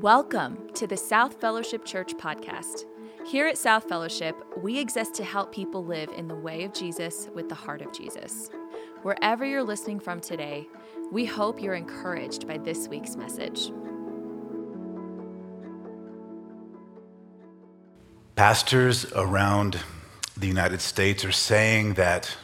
[0.00, 2.82] Welcome to the South Fellowship Church podcast.
[3.24, 7.28] Here at South Fellowship, we exist to help people live in the way of Jesus
[7.32, 8.50] with the heart of Jesus.
[9.02, 10.66] Wherever you're listening from today,
[11.12, 13.70] we hope you're encouraged by this week's message.
[18.34, 19.78] Pastors around
[20.36, 22.36] the United States are saying that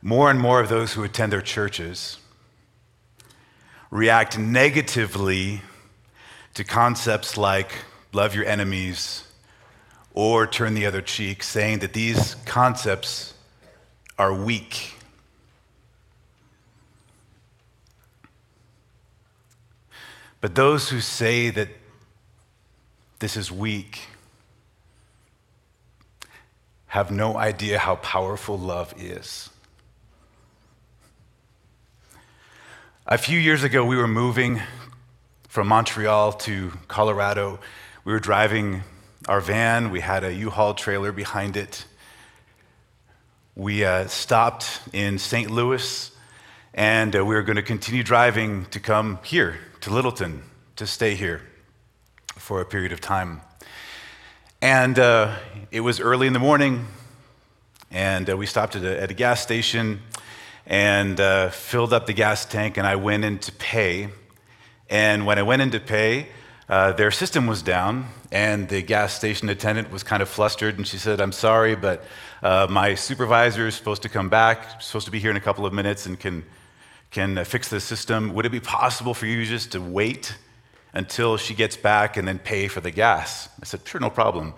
[0.00, 2.16] more and more of those who attend their churches
[3.90, 5.60] react negatively
[6.54, 7.72] to concepts like
[8.12, 9.24] love your enemies
[10.12, 13.34] or turn the other cheek, saying that these concepts
[14.18, 14.94] are weak.
[20.40, 21.68] But those who say that
[23.18, 24.02] this is weak
[26.86, 29.50] have no idea how powerful love is.
[33.06, 34.60] A few years ago, we were moving
[35.54, 37.60] from Montreal to Colorado.
[38.04, 38.82] We were driving
[39.28, 41.84] our van, we had a U Haul trailer behind it.
[43.54, 45.48] We uh, stopped in St.
[45.48, 46.10] Louis,
[46.74, 50.42] and uh, we were going to continue driving to come here to Littleton
[50.74, 51.40] to stay here
[52.34, 53.40] for a period of time.
[54.60, 55.36] And uh,
[55.70, 56.84] it was early in the morning,
[57.92, 60.00] and uh, we stopped at a, at a, gas station
[60.66, 64.08] and uh, filled up the gas tank, and I went in to pay.
[64.94, 66.28] And when I went in to pay,
[66.68, 70.86] uh, their system was down, and the gas station attendant was kind of flustered, and
[70.86, 72.04] she said, I'm sorry, but
[72.44, 75.66] uh, my supervisor is supposed to come back, supposed to be here in a couple
[75.66, 76.44] of minutes, and can,
[77.10, 78.34] can uh, fix the system.
[78.34, 80.36] Would it be possible for you just to wait
[80.92, 83.48] until she gets back and then pay for the gas?
[83.60, 84.54] I said, Sure, no problem.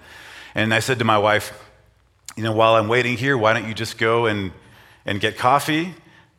[0.55, 1.59] And I said to my wife,
[2.37, 4.53] You know, while I'm waiting here, why don't you just go and,
[5.07, 5.95] and get coffee?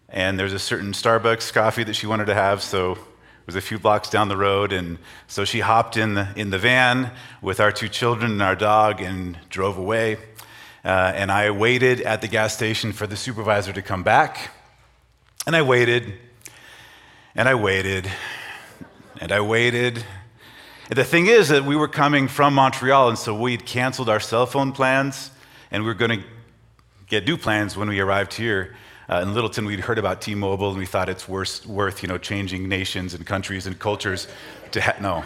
[0.08, 3.00] And there's a certain Starbucks coffee that she wanted to have, so
[3.48, 6.60] was a few blocks down the road, and so she hopped in the, in the
[6.60, 10.18] van with our two children and our dog and drove away.
[10.84, 14.52] Uh, and I waited at the gas station for the supervisor to come back.
[15.46, 16.14] And I waited,
[17.36, 18.12] and I waited,
[19.22, 20.04] and I waited.
[20.90, 24.20] And the thing is that we were coming from Montreal, and so we'd canceled our
[24.20, 25.32] cell phone plans,
[25.72, 26.26] and we were going to
[27.08, 28.76] get new plans when we arrived here.
[29.10, 32.18] Uh, in Littleton, we'd heard about T-Mobile, and we thought it's worth, worth you know,
[32.18, 34.28] changing nations and countries and cultures
[34.72, 35.24] to ha- no.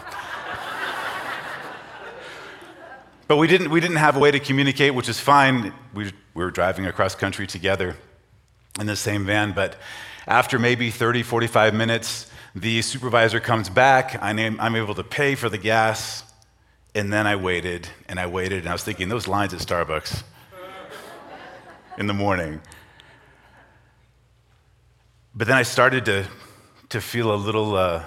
[3.26, 5.72] but we didn't, we didn't have a way to communicate, which is fine.
[5.94, 7.96] We, we were driving across country together
[8.78, 9.74] in the same van, but
[10.28, 14.16] after maybe 30, 45 minutes, the supervisor comes back.
[14.22, 16.22] I'm, I'm able to pay for the gas,
[16.94, 20.22] and then I waited, and I waited, and I was thinking, those lines at Starbucks
[21.98, 22.60] in the morning.
[25.34, 26.26] But then I started to,
[26.90, 28.04] to feel a little, uh,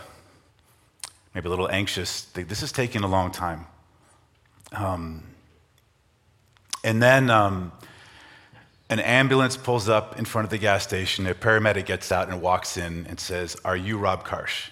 [1.34, 2.26] maybe a little anxious.
[2.26, 3.66] This is taking a long time.
[4.72, 5.24] Um,
[6.84, 7.72] and then um,
[8.90, 11.26] an ambulance pulls up in front of the gas station.
[11.26, 14.70] A paramedic gets out and walks in and says, Are you Rob Karch?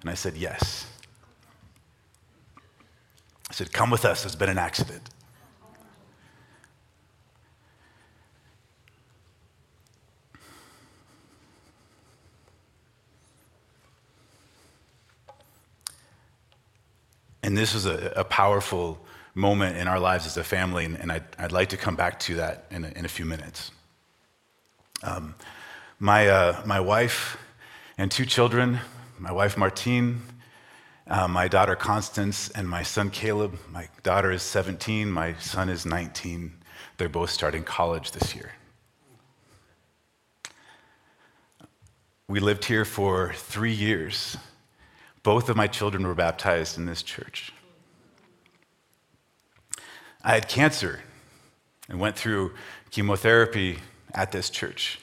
[0.00, 0.86] And I said, Yes.
[3.50, 4.22] I said, Come with us.
[4.22, 5.10] There's been an accident.
[17.48, 18.98] And this is a, a powerful
[19.34, 22.20] moment in our lives as a family, and, and I'd, I'd, like to come back
[22.20, 23.70] to that in a, in a few minutes.
[25.02, 25.34] Um,
[25.98, 27.38] my, uh, my wife
[27.96, 28.80] and two children,
[29.18, 30.20] my wife Martine,
[31.06, 33.58] uh, my daughter Constance, and my son Caleb.
[33.72, 36.52] My daughter is 17, my son is 19.
[36.98, 38.52] They're both starting college this year.
[42.28, 44.36] We lived here for three years
[45.28, 47.52] both of my children were baptized in this church.
[50.24, 51.00] I had cancer
[51.86, 52.54] and went through
[52.90, 53.78] chemotherapy
[54.14, 54.98] at this church.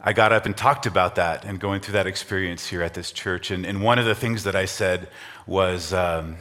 [0.00, 3.10] I got up and talked about that and going through that experience here at this
[3.10, 3.50] church.
[3.50, 5.08] And, and one of the things that I said
[5.44, 6.36] was um,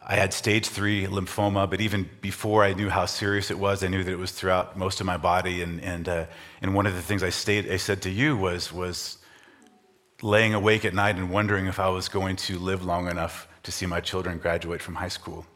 [0.00, 3.88] I had stage three lymphoma, but even before I knew how serious it was, I
[3.88, 5.60] knew that it was throughout most of my body.
[5.60, 6.26] And, and, uh,
[6.62, 9.16] and one of the things I, stayed, I said to you was, was
[10.22, 13.72] laying awake at night and wondering if I was going to live long enough to
[13.72, 15.46] see my children graduate from high school.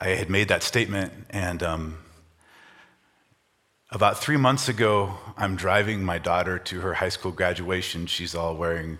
[0.00, 1.98] I had made that statement, and um,
[3.90, 8.06] about three months ago, I'm driving my daughter to her high school graduation.
[8.06, 8.98] She's all wearing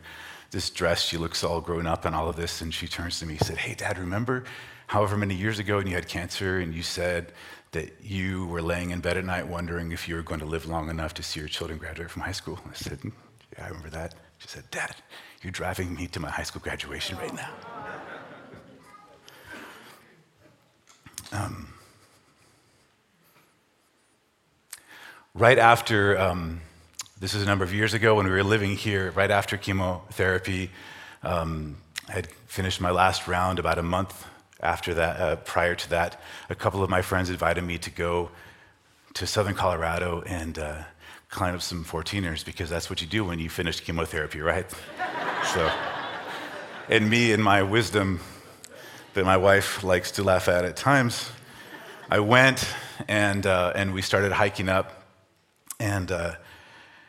[0.51, 1.03] this dress.
[1.03, 2.61] She looks all grown up and all of this.
[2.61, 4.45] And she turns to me and said, Hey, Dad, remember
[4.87, 7.33] however many years ago when you had cancer and you said
[7.71, 10.67] that you were laying in bed at night wondering if you were going to live
[10.67, 12.61] long enough to see your children graduate from high school?
[12.71, 13.01] I said,
[13.61, 14.15] I remember that.
[14.39, 14.95] She said, Dad,
[15.43, 17.51] you're driving me to my high school graduation right now.
[21.33, 21.69] Um,
[25.35, 26.61] right after, um,
[27.21, 30.71] this is a number of years ago when we were living here, right after chemotherapy,
[31.23, 31.77] um,
[32.09, 34.27] I had finished my last round about a month
[34.61, 36.21] after that, uh, prior to that.
[36.51, 38.31] A couple of my friends invited me to go
[39.15, 40.83] to southern Colorado and uh,
[41.33, 44.71] climb up some 14ers because that's what you do when you finish chemotherapy, right?
[45.55, 45.73] so,
[46.91, 48.21] and me and my wisdom
[49.15, 51.31] that my wife likes to laugh at at times,
[52.11, 52.69] I went
[53.09, 55.05] and, uh, and we started hiking up
[55.81, 56.35] and, uh,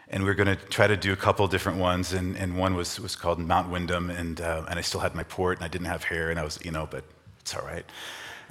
[0.07, 2.75] and we were going to try to do a couple different ones and, and one
[2.75, 5.67] was, was called Mount Windom and, uh, and I still had my port and I
[5.67, 7.03] didn't have hair and I was, you know, but
[7.41, 7.85] it's all right.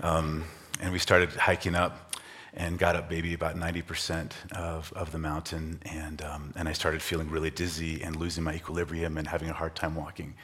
[0.03, 0.45] Um,
[0.83, 2.12] and we started hiking up
[2.55, 5.81] and got up maybe about 90% of, of the mountain.
[5.87, 9.55] And, um, and I started feeling really dizzy and losing my equilibrium and having a
[9.55, 10.35] hard time walking.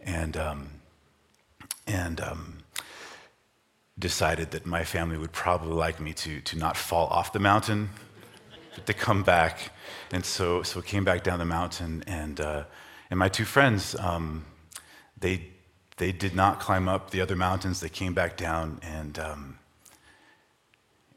[0.00, 0.68] And, um,
[1.86, 2.58] and um,
[3.98, 7.90] decided that my family would probably like me to, to not fall off the mountain,
[8.74, 9.70] but to come back.
[10.12, 12.02] And so, so came back down the mountain.
[12.06, 12.64] And, uh,
[13.10, 14.44] and my two friends, um,
[15.18, 15.46] they,
[15.98, 17.80] they did not climb up the other mountains.
[17.80, 19.58] They came back down and um,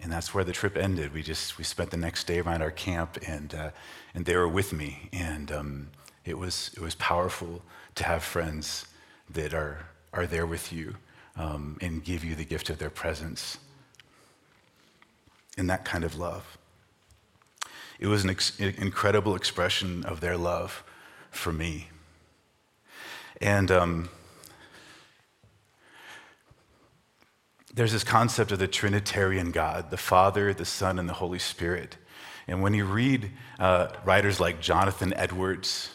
[0.02, 1.14] and that's where the trip ended.
[1.14, 3.70] We just we spent the next day around our camp, and uh,
[4.14, 5.88] and they were with me, and um,
[6.26, 7.62] it was it was powerful
[7.96, 8.86] to have friends
[9.30, 10.96] that are are there with you
[11.36, 13.58] um, and give you the gift of their presence,
[15.58, 16.58] and that kind of love.
[18.00, 20.84] It was an ex- incredible expression of their love
[21.32, 21.90] for me,
[23.42, 23.72] and.
[23.72, 24.10] Um,
[27.78, 31.96] there's this concept of the Trinitarian God, the Father, the Son, and the Holy Spirit.
[32.48, 35.92] And when you read uh, writers like Jonathan Edwards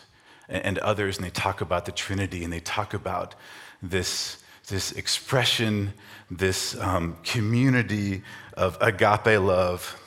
[0.49, 3.34] and, and others, and they talk about the Trinity, and they talk about
[3.82, 5.93] this, this expression,
[6.31, 8.23] this um, community
[8.56, 10.00] of agape love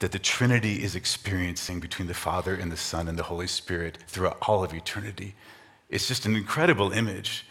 [0.00, 3.98] that the Trinity is experiencing between the Father and the Son and the Holy Spirit
[4.08, 5.36] throughout all of eternity.
[5.90, 7.46] It's just an incredible image.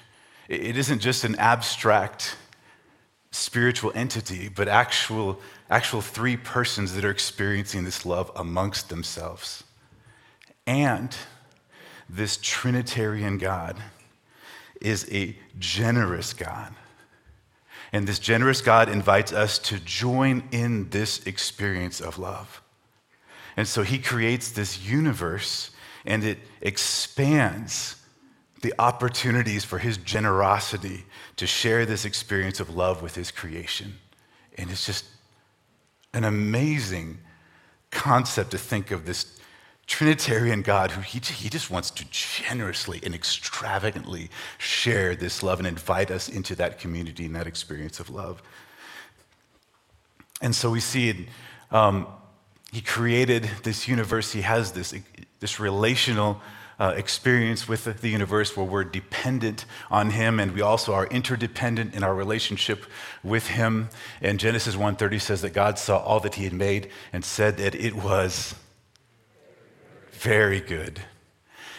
[0.49, 2.35] It isn't just an abstract
[3.31, 5.39] spiritual entity, but actual,
[5.69, 9.63] actual three persons that are experiencing this love amongst themselves.
[10.65, 11.15] And
[12.09, 13.77] this Trinitarian God
[14.81, 16.73] is a generous God.
[17.91, 22.61] And this generous God invites us to join in this experience of love.
[23.55, 25.71] And so he creates this universe
[26.05, 27.96] and it expands
[28.61, 31.05] the opportunities for his generosity
[31.35, 33.95] to share this experience of love with his creation.
[34.57, 35.05] And it's just
[36.13, 37.19] an amazing
[37.91, 39.39] concept to think of this
[39.85, 45.67] Trinitarian God who he, he just wants to generously and extravagantly share this love and
[45.67, 48.41] invite us into that community and that experience of love.
[50.41, 51.17] And so we see it.
[51.71, 52.07] Um,
[52.71, 54.93] he created this universe, he has this,
[55.39, 56.41] this relational
[56.79, 61.95] uh, experience with the universe where we're dependent on him and we also are interdependent
[61.95, 62.85] in our relationship
[63.23, 63.89] with him.
[64.21, 67.73] And genesis 1.30 says that god saw all that he had made and said that
[67.73, 68.55] it was
[70.11, 71.01] very good.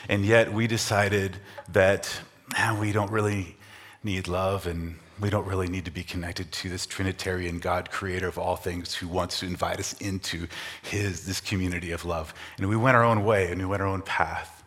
[0.08, 1.36] And yet we decided
[1.68, 2.20] that
[2.52, 3.56] man, we don't really
[4.02, 8.28] need love and we don't really need to be connected to this Trinitarian God, creator
[8.28, 10.46] of all things, who wants to invite us into
[10.82, 12.32] his, this community of love.
[12.56, 14.57] And we went our own way and we went our own path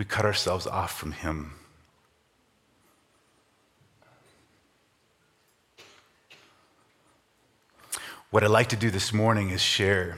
[0.00, 1.52] we cut ourselves off from Him.
[8.30, 10.16] What I'd like to do this morning is share.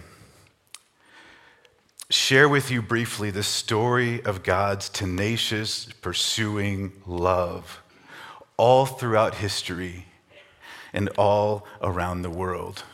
[2.11, 7.83] Share with you briefly the story of God's tenacious, pursuing love
[8.57, 10.07] all throughout history
[10.93, 12.85] and all around the world.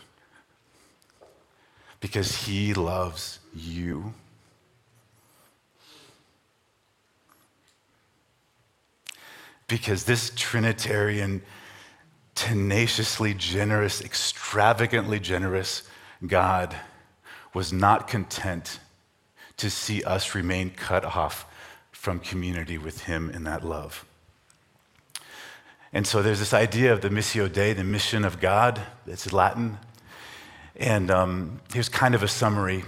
[2.00, 4.14] Because He loves you.
[9.68, 11.42] Because this Trinitarian,
[12.34, 15.82] tenaciously generous, extravagantly generous
[16.26, 16.74] God
[17.54, 18.80] was not content
[19.58, 21.44] to see us remain cut off
[21.92, 24.04] from community with Him in that love.
[25.92, 28.80] And so there's this idea of the Missio Dei, the mission of God.
[29.06, 29.78] It's Latin.
[30.76, 32.84] And um, here's kind of a summary.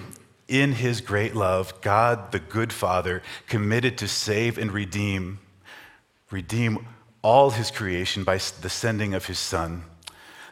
[0.49, 5.39] In his great love, God, the good Father, committed to save and redeem
[6.31, 6.87] redeem
[7.23, 9.85] all his creation by the sending of his son,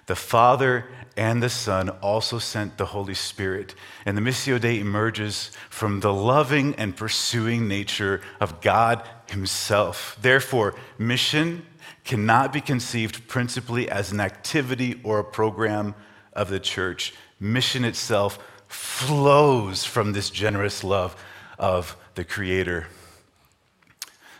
[0.08, 0.86] the Father
[1.18, 3.74] and the Son also sent the Holy Spirit.
[4.06, 10.16] And the Missio Dei emerges from the loving and pursuing nature of God Himself.
[10.22, 11.66] Therefore, mission
[12.04, 15.94] cannot be conceived principally as an activity or a program
[16.32, 17.12] of the church.
[17.38, 21.22] Mission itself flows from this generous love
[21.58, 22.86] of the Creator.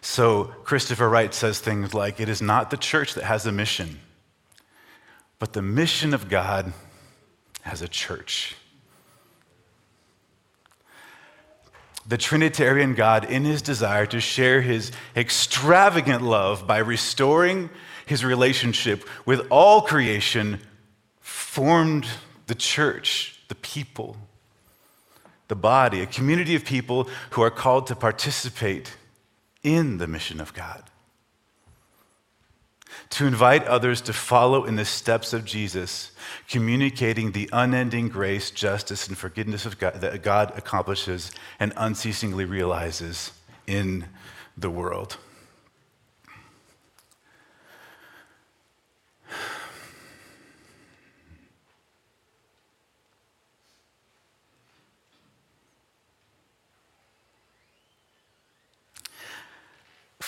[0.00, 4.00] So, Christopher Wright says things like It is not the church that has a mission,
[5.38, 6.72] but the mission of God
[7.62, 8.56] has a church.
[12.06, 17.68] The Trinitarian God, in his desire to share his extravagant love by restoring
[18.06, 20.60] his relationship with all creation,
[21.20, 22.06] formed
[22.46, 24.16] the church, the people,
[25.48, 28.96] the body, a community of people who are called to participate
[29.62, 30.84] in the mission of God.
[33.10, 36.12] To invite others to follow in the steps of Jesus,
[36.48, 43.32] communicating the unending grace, justice, and forgiveness of God that God accomplishes and unceasingly realizes
[43.66, 44.06] in
[44.56, 45.16] the world.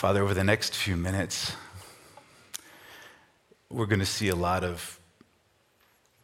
[0.00, 1.52] Father, over the next few minutes,
[3.68, 4.98] we're going to see a lot of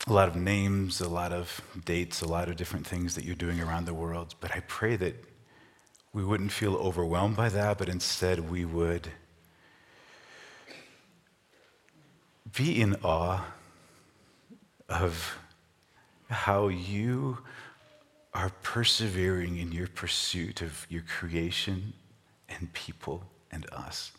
[0.07, 3.35] a lot of names, a lot of dates, a lot of different things that you're
[3.35, 4.35] doing around the world.
[4.41, 5.23] But I pray that
[6.15, 9.09] we wouldn't feel overwhelmed by that, but instead we would
[12.57, 13.45] be in awe
[14.89, 15.37] of
[16.31, 17.41] how you
[18.33, 21.93] are persevering in your pursuit of your creation
[22.49, 23.25] and people
[23.57, 24.13] and us.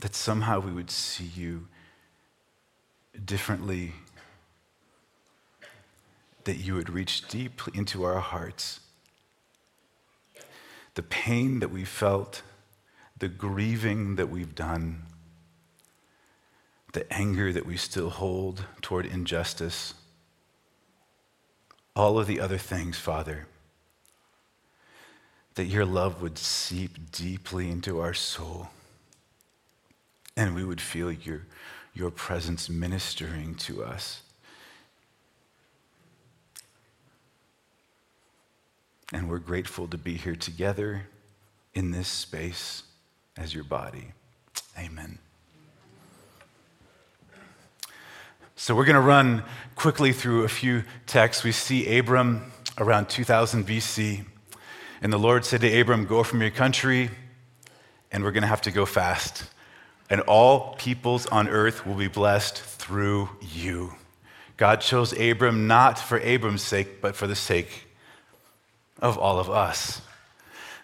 [0.00, 1.66] That somehow we would see you
[3.24, 3.92] differently,
[6.44, 8.80] that you would reach deep into our hearts.
[10.94, 12.42] The pain that we felt,
[13.18, 15.02] the grieving that we've done,
[16.92, 19.94] the anger that we still hold toward injustice,
[21.96, 23.48] all of the other things, Father
[25.56, 28.68] that your love would seep deeply into our soul
[30.36, 31.46] and we would feel your,
[31.94, 34.22] your presence ministering to us.
[39.12, 41.06] And we're grateful to be here together
[41.74, 42.82] in this space
[43.36, 44.08] as your body.
[44.78, 45.18] Amen.
[48.56, 49.42] So we're going to run
[49.74, 51.44] quickly through a few texts.
[51.44, 54.24] We see Abram around 2000 BC.
[55.00, 57.10] And the Lord said to Abram, Go from your country,
[58.10, 59.44] and we're going to have to go fast.
[60.08, 63.94] And all peoples on earth will be blessed through you.
[64.56, 67.88] God chose Abram not for Abram's sake, but for the sake
[69.00, 70.00] of all of us.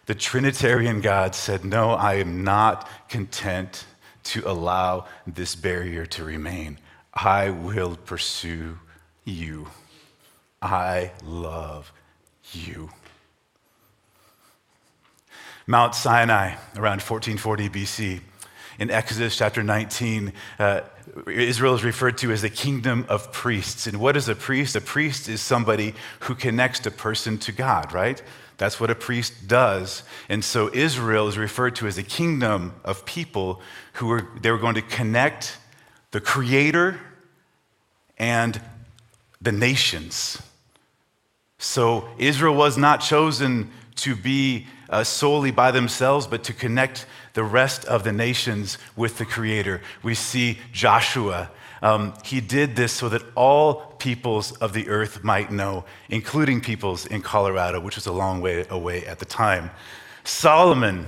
[0.07, 3.87] The Trinitarian God said, No, I am not content
[4.25, 6.79] to allow this barrier to remain.
[7.15, 8.79] I will pursue
[9.25, 9.69] you.
[10.61, 11.93] I love
[12.53, 12.91] you.
[15.67, 18.21] Mount Sinai, around 1440 BC.
[18.79, 20.81] In Exodus chapter 19, uh,
[21.29, 23.87] Israel is referred to as the kingdom of priests.
[23.87, 24.75] And what is a priest?
[24.75, 28.21] A priest is somebody who connects a person to God, right?
[28.57, 30.03] That's what a priest does.
[30.29, 33.61] And so Israel is referred to as a kingdom of people
[33.95, 35.59] who were, they were going to connect
[36.11, 36.99] the creator
[38.19, 38.61] and
[39.41, 40.41] the nations.
[41.59, 47.43] So Israel was not chosen to be uh, solely by themselves, but to connect the
[47.43, 49.81] rest of the nations with the Creator.
[50.03, 51.51] We see Joshua.
[51.81, 57.07] Um, he did this so that all peoples of the earth might know, including peoples
[57.07, 59.71] in Colorado, which was a long way away at the time.
[60.25, 61.07] Solomon,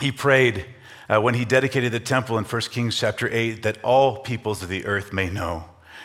[0.00, 0.64] he prayed
[1.08, 4.68] uh, when he dedicated the temple in 1 Kings chapter 8 that all peoples of
[4.68, 5.64] the earth may know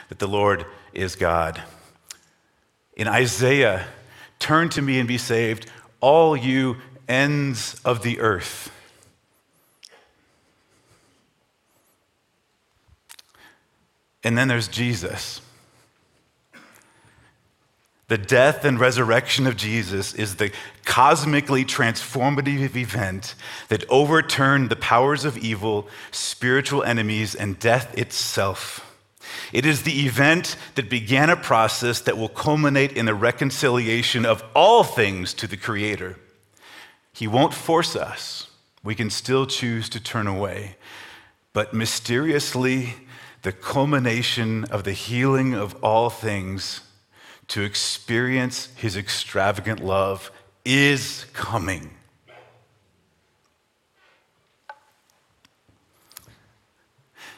[0.09, 1.63] that the Lord is God.
[2.95, 3.87] In Isaiah,
[4.37, 6.77] turn to me and be saved, all you
[7.09, 8.71] ends of the earth.
[14.23, 15.41] And then there's Jesus.
[18.09, 20.51] The death and resurrection of Jesus is the
[20.83, 23.35] cosmically transformative event
[23.69, 28.85] that overturned the powers of evil, spiritual enemies, and death itself.
[29.53, 34.43] It is the event that began a process that will culminate in the reconciliation of
[34.55, 36.15] all things to the Creator.
[37.19, 38.47] He won't force us.
[38.81, 40.77] We can still choose to turn away.
[41.51, 42.93] But mysteriously,
[43.41, 46.79] the culmination of the healing of all things,
[47.49, 50.31] to experience his extravagant love,
[50.63, 51.89] is coming.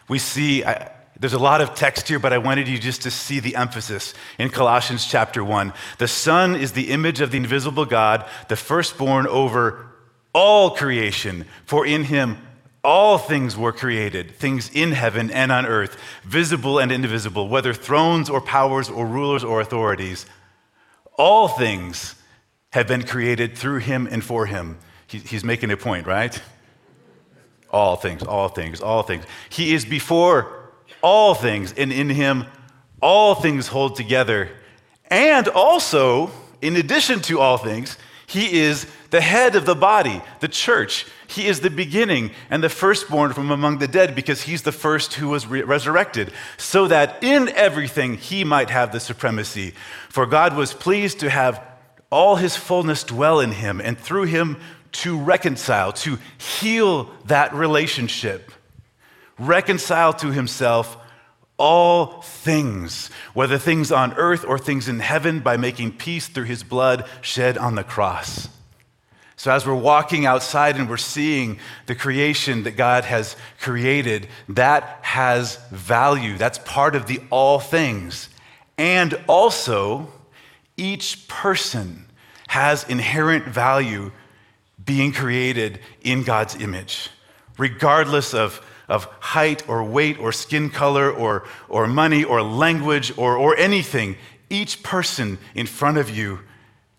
[0.07, 3.11] We see, I, there's a lot of text here, but I wanted you just to
[3.11, 5.71] see the emphasis in Colossians chapter 1.
[5.99, 9.85] The Son is the image of the invisible God, the firstborn over
[10.33, 12.39] all creation, for in him
[12.83, 18.27] all things were created, things in heaven and on earth, visible and invisible, whether thrones
[18.27, 20.25] or powers or rulers or authorities.
[21.19, 22.15] All things
[22.71, 24.79] have been created through him and for him.
[25.05, 26.41] he's making a point, right?
[27.69, 29.23] All things, all things, all things.
[29.51, 30.60] He is before
[31.01, 32.45] all things, and in him
[33.01, 34.49] all things hold together.
[35.09, 36.31] And also,
[36.61, 41.05] in addition to all things, he is the head of the body, the church.
[41.27, 45.15] He is the beginning and the firstborn from among the dead because he's the first
[45.15, 49.73] who was re- resurrected, so that in everything he might have the supremacy.
[50.07, 51.61] For God was pleased to have
[52.09, 54.57] all his fullness dwell in him, and through him
[54.91, 58.51] to reconcile, to heal that relationship,
[59.47, 60.97] reconcile to himself
[61.57, 66.63] all things, whether things on earth or things in heaven, by making peace through his
[66.63, 68.49] blood shed on the cross.
[69.35, 74.99] So, as we're walking outside and we're seeing the creation that God has created, that
[75.01, 76.37] has value.
[76.37, 78.29] That's part of the all things.
[78.77, 80.11] And also,
[80.77, 82.05] each person
[82.47, 84.11] has inherent value
[84.83, 87.09] being created in God's image,
[87.57, 93.37] regardless of, of height or weight or skin color or, or money or language or,
[93.37, 94.17] or anything.
[94.49, 96.41] Each person in front of you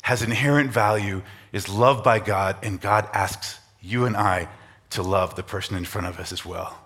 [0.02, 1.22] has inherent value
[1.52, 4.49] is loved by God, and God asks you and I
[4.90, 6.78] to love the person in front of us as well.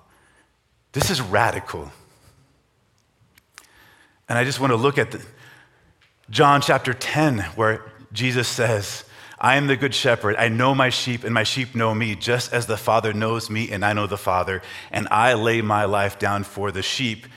[0.93, 1.93] This is radical.
[4.29, 5.23] And I just want to look at the,
[6.31, 9.05] John chapter 10, where Jesus says,
[9.47, 10.35] I am the good shepherd.
[10.35, 13.71] I know my sheep, and my sheep know me, just as the Father knows me,
[13.71, 14.61] and I know the Father,
[14.91, 17.29] and I lay my life down for the sheep.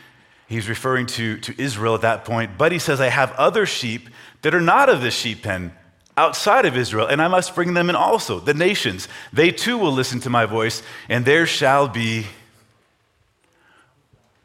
[0.47, 4.09] He's referring to, to Israel at that point, but he says, I have other sheep
[4.41, 5.71] that are not of the sheep pen
[6.17, 9.07] outside of Israel, and I must bring them in also, the nations.
[9.31, 12.25] They too will listen to my voice, and there shall be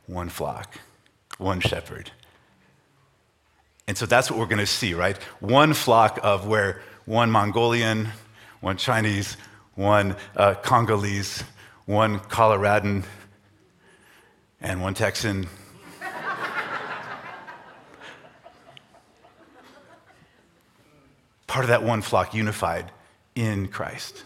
[0.07, 0.79] one flock,
[1.39, 2.11] one shepherd.
[3.89, 5.17] And so that's what we're going to see, right?
[5.41, 8.09] One flock of where one Mongolian,
[8.61, 9.37] one Chinese,
[9.75, 11.45] one uh, Congolese,
[11.87, 13.05] one Coloradan,
[14.61, 15.47] and one Texan
[21.55, 22.91] part of that one flock unified
[23.37, 24.25] in Christ.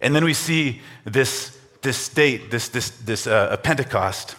[0.00, 4.36] And then we see this, this state, this, this, this uh, Pentecost.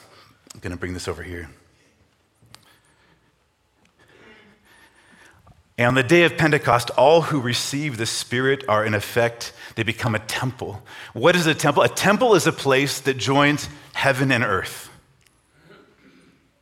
[0.53, 1.49] I'm going to bring this over here.
[5.77, 9.83] And on the day of Pentecost, all who receive the Spirit are in effect, they
[9.83, 10.81] become a temple.
[11.13, 11.83] What is a temple?
[11.83, 14.89] A temple is a place that joins heaven and earth.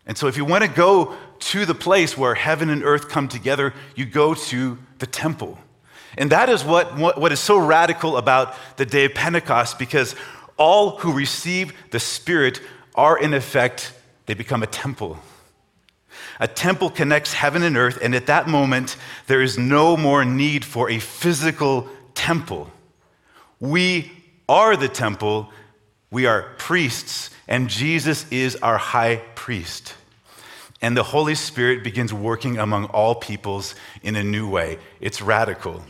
[0.05, 3.27] And so, if you want to go to the place where heaven and earth come
[3.27, 5.59] together, you go to the temple.
[6.17, 10.15] And that is what, what, what is so radical about the day of Pentecost because
[10.57, 12.61] all who receive the Spirit
[12.95, 13.93] are, in effect,
[14.25, 15.19] they become a temple.
[16.39, 20.65] A temple connects heaven and earth, and at that moment, there is no more need
[20.65, 22.69] for a physical temple.
[23.59, 24.11] We
[24.49, 25.49] are the temple,
[26.11, 29.95] we are priests, and Jesus is our high priest.
[30.81, 34.79] And the Holy Spirit begins working among all peoples in a new way.
[34.99, 35.81] It's radical.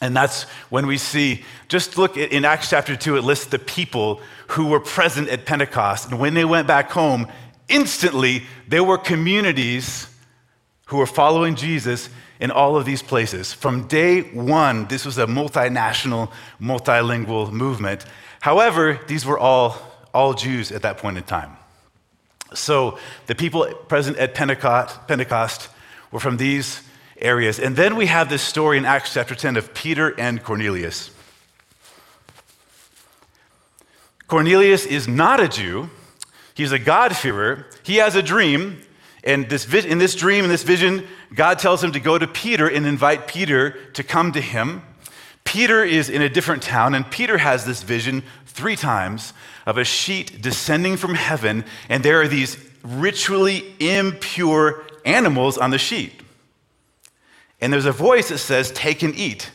[0.00, 4.20] And that's when we see, just look in Acts chapter 2, it lists the people
[4.48, 6.10] who were present at Pentecost.
[6.10, 7.26] And when they went back home,
[7.68, 10.08] instantly there were communities
[10.86, 13.52] who were following Jesus in all of these places.
[13.52, 18.04] From day one, this was a multinational, multilingual movement.
[18.40, 19.76] However, these were all
[20.16, 21.58] all Jews at that point in time.
[22.54, 25.68] So the people present at Pentecost, Pentecost
[26.10, 26.80] were from these
[27.18, 27.60] areas.
[27.60, 31.10] And then we have this story in Acts chapter 10 of Peter and Cornelius.
[34.26, 35.90] Cornelius is not a Jew,
[36.56, 37.66] he's a God-fearer.
[37.84, 38.80] He has a dream,
[39.22, 42.66] and this, in this dream, in this vision, God tells him to go to Peter
[42.66, 44.82] and invite Peter to come to him.
[45.44, 49.32] Peter is in a different town, and Peter has this vision three times
[49.66, 55.78] of a sheet descending from heaven, and there are these ritually impure animals on the
[55.78, 56.12] sheet.
[57.60, 59.50] And there's a voice that says, Take and eat.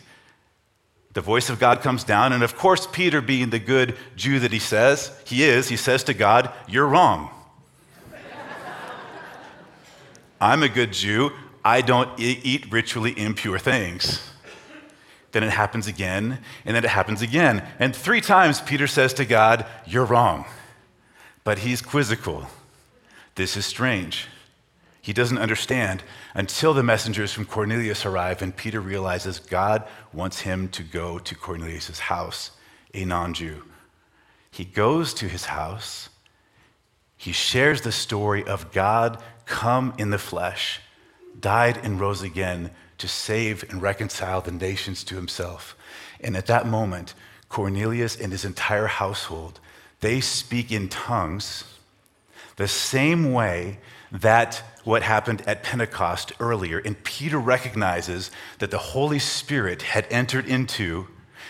[1.13, 4.53] The voice of God comes down, and of course, Peter, being the good Jew that
[4.53, 7.29] he says, he is, he says to God, You're wrong.
[10.39, 11.31] I'm a good Jew.
[11.63, 14.27] I don't eat ritually impure things.
[15.31, 17.67] Then it happens again, and then it happens again.
[17.77, 20.45] And three times Peter says to God, You're wrong.
[21.43, 22.47] But he's quizzical.
[23.35, 24.27] This is strange.
[25.01, 30.69] He doesn't understand until the messengers from Cornelius arrive, and Peter realizes God wants him
[30.69, 32.51] to go to Cornelius' house,
[32.93, 33.63] a non Jew.
[34.49, 36.09] He goes to his house.
[37.17, 40.79] He shares the story of God come in the flesh,
[41.39, 45.75] died and rose again to save and reconcile the nations to himself.
[46.19, 47.13] And at that moment,
[47.49, 49.59] Cornelius and his entire household,
[49.99, 51.65] they speak in tongues
[52.55, 53.79] the same way
[54.11, 56.79] that what happened at Pentecost earlier.
[56.79, 61.07] And Peter recognizes that the Holy Spirit had entered into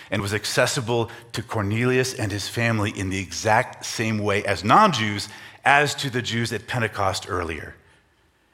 [0.09, 4.91] and was accessible to Cornelius and his family in the exact same way as non
[4.91, 5.29] Jews
[5.63, 7.75] as to the Jews at Pentecost earlier.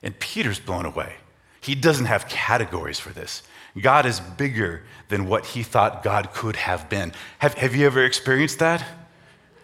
[0.03, 1.15] And Peter's blown away.
[1.59, 3.43] He doesn't have categories for this.
[3.81, 7.13] God is bigger than what he thought God could have been.
[7.39, 8.83] Have, have you ever experienced that?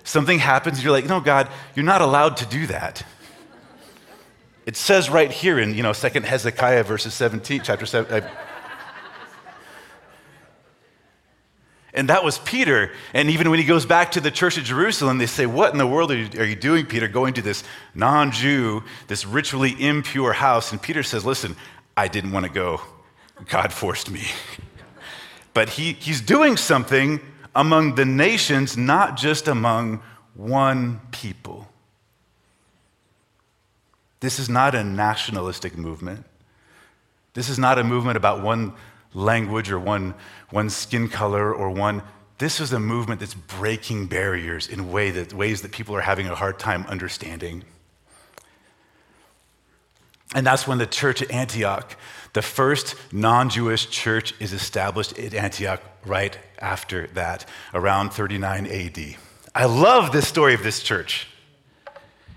[0.04, 3.04] Something happens, you're like, no, God, you're not allowed to do that.
[4.66, 8.14] It says right here in, you know, Second Hezekiah verses 17, chapter 7.
[8.14, 8.30] Uh,
[11.94, 12.92] and that was Peter.
[13.14, 15.78] And even when he goes back to the church of Jerusalem, they say, What in
[15.78, 19.76] the world are you, are you doing, Peter, going to this non Jew, this ritually
[19.80, 20.72] impure house?
[20.72, 21.56] And Peter says, Listen,
[21.96, 22.82] I didn't want to go.
[23.48, 24.24] God forced me.
[25.54, 27.20] but he, he's doing something
[27.54, 30.02] among the nations, not just among
[30.36, 31.68] one people.
[34.24, 36.24] This is not a nationalistic movement.
[37.34, 38.72] This is not a movement about one
[39.14, 40.14] language or one,
[40.50, 42.04] one skin color or one.
[42.38, 46.30] This is a movement that's breaking barriers in way that, ways that people are having
[46.30, 47.66] a hard time understanding.
[50.34, 51.98] And that's when the church at Antioch,
[52.32, 59.00] the first non Jewish church, is established at Antioch right after that, around 39 AD.
[59.54, 61.28] I love this story of this church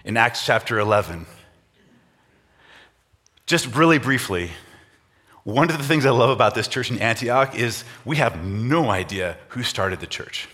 [0.04, 1.26] in Acts chapter 11.
[3.46, 4.50] Just really briefly,
[5.44, 8.90] one of the things I love about this church in Antioch is we have no
[8.90, 10.48] idea who started the church.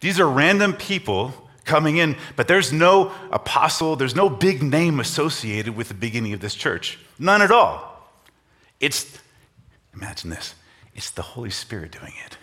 [0.00, 1.32] These are random people
[1.64, 6.40] coming in, but there's no apostle, there's no big name associated with the beginning of
[6.40, 6.98] this church.
[7.20, 8.10] None at all.
[8.80, 9.16] It's,
[9.94, 10.56] imagine this,
[10.96, 12.36] it's the Holy Spirit doing it.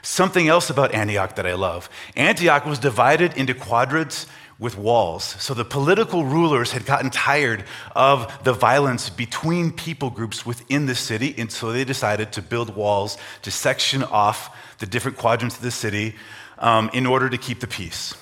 [0.00, 4.26] Something else about Antioch that I love Antioch was divided into quadrants
[4.58, 5.24] with walls.
[5.40, 7.64] So the political rulers had gotten tired
[7.94, 12.74] of the violence between people groups within the city, and so they decided to build
[12.74, 16.14] walls to section off the different quadrants of the city
[16.58, 18.14] um, in order to keep the peace.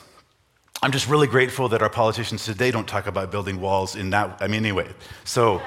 [0.83, 4.39] I'm just really grateful that our politicians today don't talk about building walls in that.
[4.41, 4.89] I mean, anyway,
[5.25, 5.63] so.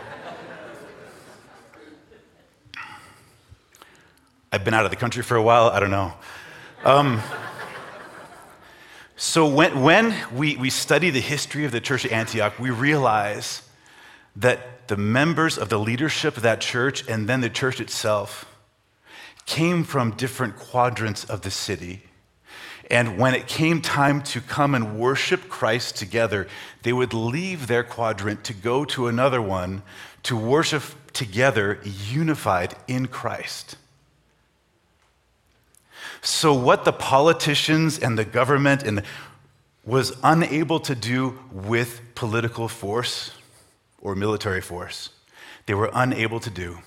[4.51, 6.13] I've been out of the country for a while, I don't know.
[6.85, 7.21] Um,
[9.17, 13.61] so, when, when we, we study the history of the church at Antioch, we realize
[14.35, 18.45] that the members of the leadership of that church and then the church itself
[19.45, 22.03] came from different quadrants of the city.
[22.91, 26.47] And when it came time to come and worship Christ together,
[26.83, 29.81] they would leave their quadrant to go to another one
[30.23, 33.77] to worship together, unified in Christ.
[36.25, 39.03] So, what the politicians and the government and
[39.85, 43.29] was unable to do with political force
[44.01, 45.11] or military force,
[45.67, 46.79] they were unable to do.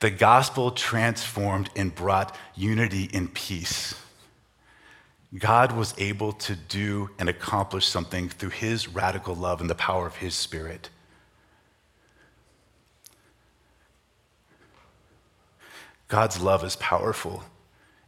[0.00, 3.94] The gospel transformed and brought unity and peace.
[5.38, 10.08] God was able to do and accomplish something through his radical love and the power
[10.08, 10.90] of his spirit.
[16.08, 17.44] God's love is powerful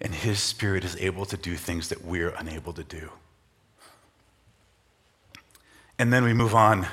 [0.01, 3.11] and His Spirit is able to do things that we're unable to do.
[5.99, 6.87] And then we move on.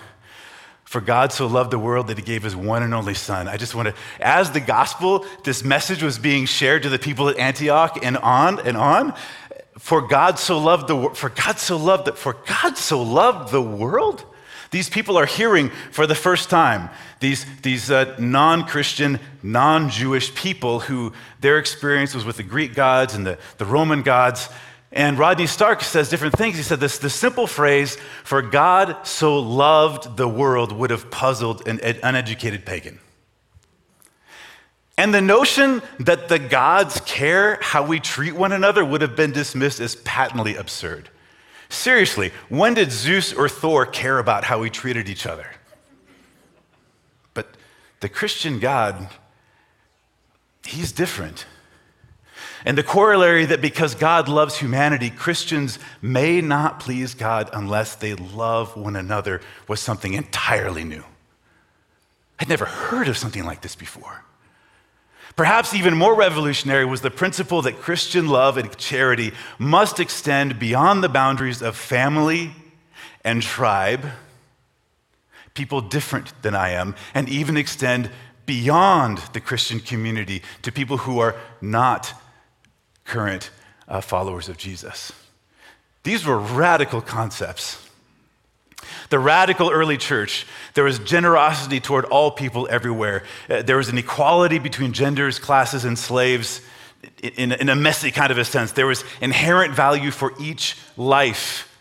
[0.84, 3.48] For God so loved the world that he gave his one and only Son.
[3.48, 7.28] I just want to, as the gospel, this message was being shared to the people
[7.28, 9.13] at Antioch and on and on.
[9.78, 13.62] For God so loved the for God so loved that for God so loved the
[13.62, 14.26] world
[14.71, 20.34] these people are hearing for the first time, these, these uh, non Christian, non Jewish
[20.36, 24.49] people who their experience was with the Greek gods and the, the Roman gods.
[24.91, 26.56] And Rodney Stark says different things.
[26.56, 31.67] He said this the simple phrase, for God so loved the world, would have puzzled
[31.67, 32.99] an uneducated pagan.
[34.97, 39.32] And the notion that the gods care how we treat one another would have been
[39.32, 41.10] dismissed as patently absurd.
[41.69, 45.47] Seriously, when did Zeus or Thor care about how we treated each other?
[47.34, 47.56] But
[47.99, 49.10] the Christian God,
[50.65, 51.45] he's different.
[52.65, 58.15] And the corollary that because God loves humanity, Christians may not please God unless they
[58.15, 61.04] love one another was something entirely new.
[62.39, 64.25] I'd never heard of something like this before.
[65.36, 71.04] Perhaps even more revolutionary was the principle that Christian love and charity must extend beyond
[71.04, 72.54] the boundaries of family
[73.24, 74.06] and tribe,
[75.54, 78.10] people different than I am, and even extend
[78.45, 82.13] beyond the Christian community to people who are not
[83.04, 83.50] current
[83.88, 85.12] uh, followers of Jesus.
[86.04, 87.85] These were radical concepts.
[89.10, 93.24] The radical early church, there was generosity toward all people everywhere.
[93.50, 96.62] Uh, there was an equality between genders, classes, and slaves
[97.22, 98.72] in, in a messy kind of a sense.
[98.72, 101.72] There was inherent value for each life.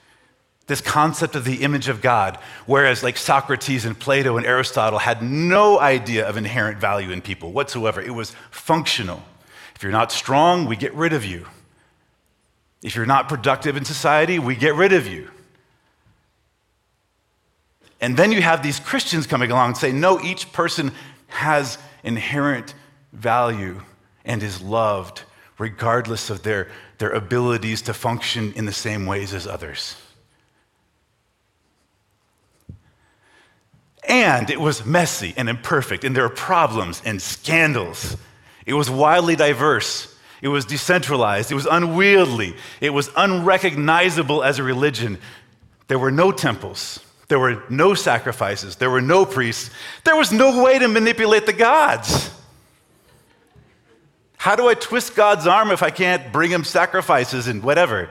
[0.67, 5.23] This concept of the image of God, whereas like Socrates and Plato and Aristotle had
[5.23, 8.01] no idea of inherent value in people whatsoever.
[8.01, 9.23] It was functional.
[9.77, 11.47] If you're not strong, we get rid of you.
[12.83, 15.31] If you're not productive in society, we get rid of you.
[18.05, 20.93] And then you have these Christians coming along and say, no, each person
[21.29, 22.75] has inherent
[23.15, 23.81] value
[24.27, 25.23] and is loved
[25.57, 29.97] regardless of their, their abilities to function in the same ways as others.
[34.07, 38.19] And it was messy and imperfect, and there were problems and scandals.
[38.67, 40.15] It was wildly diverse.
[40.43, 41.51] It was decentralized.
[41.51, 42.55] It was unwieldy.
[42.83, 45.17] It was unrecognizable as a religion.
[45.89, 47.01] There were no temples.
[47.29, 48.77] There were no sacrifices.
[48.77, 49.71] There were no priests.
[50.05, 52.31] There was no way to manipulate the gods.
[54.37, 58.11] How do I twist God's arm if I can't bring him sacrifices and whatever?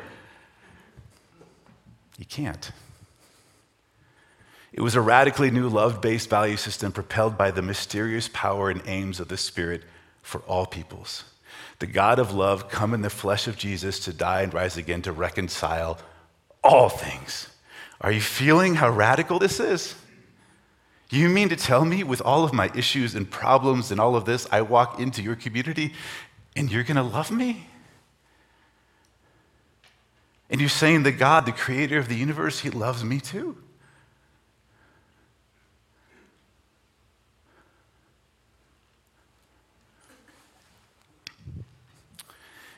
[2.18, 2.72] You can't.
[4.72, 8.82] It was a radically new love based value system propelled by the mysterious power and
[8.88, 9.84] aims of the Spirit
[10.24, 11.24] for all peoples.
[11.78, 15.04] The God of love come in the flesh of Jesus to die and rise again
[15.04, 16.00] to reconcile
[16.64, 17.53] all things.
[18.04, 19.96] Are you feeling how radical this is?
[21.10, 24.26] You mean to tell me, with all of my issues and problems and all of
[24.26, 25.94] this, I walk into your community
[26.56, 27.68] and you're going to love me?
[30.50, 33.58] And you're saying that God, the creator of the universe, he loves me too?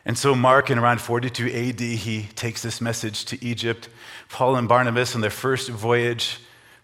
[0.05, 3.89] And so, Mark, in around 42 AD, he takes this message to Egypt.
[4.29, 6.39] Paul and Barnabas on their first voyage,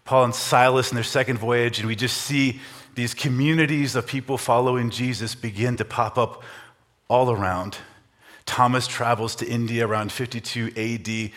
[0.06, 2.60] Paul and Silas in their second voyage, and we just see
[2.95, 6.43] these communities of people following Jesus begin to pop up
[7.08, 7.77] all around.
[8.45, 11.32] Thomas travels to India around 52 AD.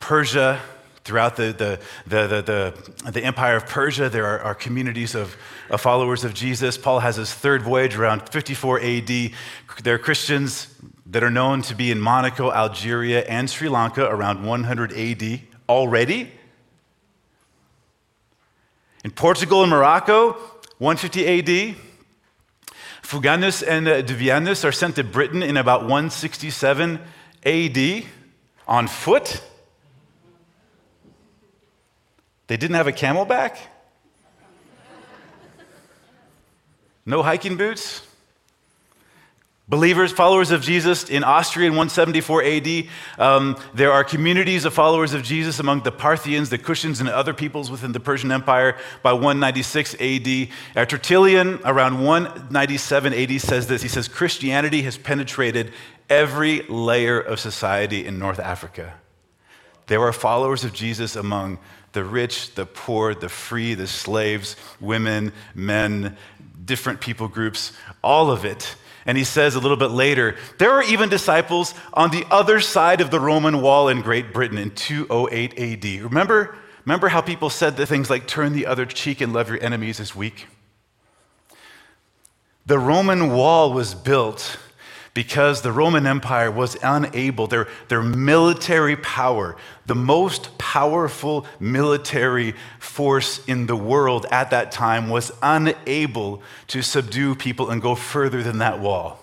[0.00, 0.60] Persia,
[1.04, 5.36] throughout the, the, the, the, the, empire of Persia, there are, are communities of,
[5.70, 6.76] of followers of Jesus.
[6.76, 9.08] Paul has his third voyage around 54 AD.
[9.82, 10.74] There are Christians
[11.10, 16.30] that are known to be in Monaco, Algeria, and Sri Lanka around 100 AD already.
[19.04, 20.32] In Portugal and Morocco,
[20.78, 21.76] 150 AD.
[23.02, 27.00] Fuganus and uh, Devianus are sent to Britain in about 167
[27.44, 28.04] AD
[28.66, 29.42] on foot.
[32.48, 33.56] They didn't have a CamelBak?
[37.06, 38.07] No hiking boots?
[39.68, 42.84] Believers, followers of Jesus in Austria in 174 AD,
[43.18, 47.34] um, there are communities of followers of Jesus among the Parthians, the Kushans, and other
[47.34, 50.48] peoples within the Persian Empire by 196 AD.
[50.74, 53.82] Uh, Tertullian, around 197 AD, says this.
[53.82, 55.72] He says, Christianity has penetrated
[56.08, 58.94] every layer of society in North Africa.
[59.88, 61.58] There are followers of Jesus among
[61.92, 66.16] the rich, the poor, the free, the slaves, women, men,
[66.64, 68.74] different people groups, all of it.
[69.08, 73.00] And he says a little bit later, there are even disciples on the other side
[73.00, 76.02] of the Roman wall in Great Britain in 208 AD.
[76.02, 79.62] Remember, remember how people said the things like, turn the other cheek and love your
[79.62, 80.46] enemies is weak?
[82.66, 84.58] The Roman wall was built
[85.14, 93.44] because the Roman Empire was unable, their, their military power, the most powerful military force
[93.46, 98.58] in the world at that time, was unable to subdue people and go further than
[98.58, 99.18] that wall.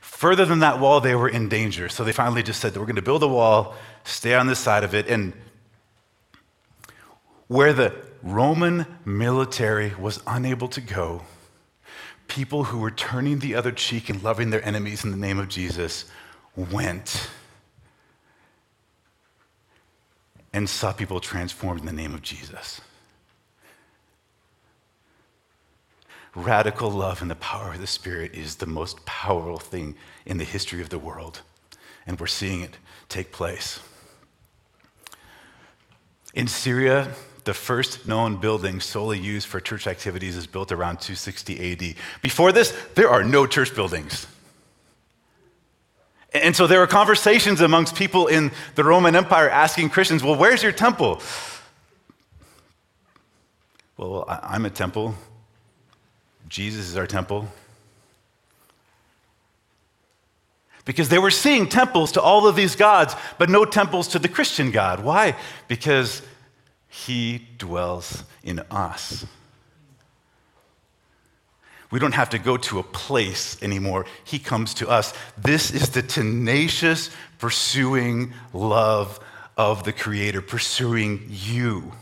[0.00, 1.88] Further than that wall, they were in danger.
[1.88, 4.84] So they finally just said, We're going to build a wall, stay on this side
[4.84, 5.08] of it.
[5.08, 5.32] And
[7.46, 11.22] where the Roman military was unable to go,
[12.30, 15.48] people who were turning the other cheek and loving their enemies in the name of
[15.48, 16.04] Jesus
[16.56, 17.28] went
[20.52, 22.80] and saw people transformed in the name of Jesus.
[26.36, 30.44] Radical love and the power of the Spirit is the most powerful thing in the
[30.44, 31.42] history of the world,
[32.06, 33.80] and we're seeing it take place.
[36.32, 37.12] In Syria,
[37.44, 41.94] the first known building solely used for church activities is built around 260 AD.
[42.22, 44.26] Before this, there are no church buildings.
[46.32, 50.62] And so there were conversations amongst people in the Roman Empire asking Christians, well, where's
[50.62, 51.20] your temple?
[53.96, 55.14] Well, I'm a temple.
[56.48, 57.48] Jesus is our temple.
[60.84, 64.28] Because they were seeing temples to all of these gods, but no temples to the
[64.28, 65.00] Christian God.
[65.00, 65.36] Why?
[65.68, 66.22] Because
[66.90, 69.24] he dwells in us.
[71.90, 74.06] We don't have to go to a place anymore.
[74.24, 75.14] He comes to us.
[75.38, 79.18] This is the tenacious, pursuing love
[79.56, 81.92] of the Creator, pursuing you.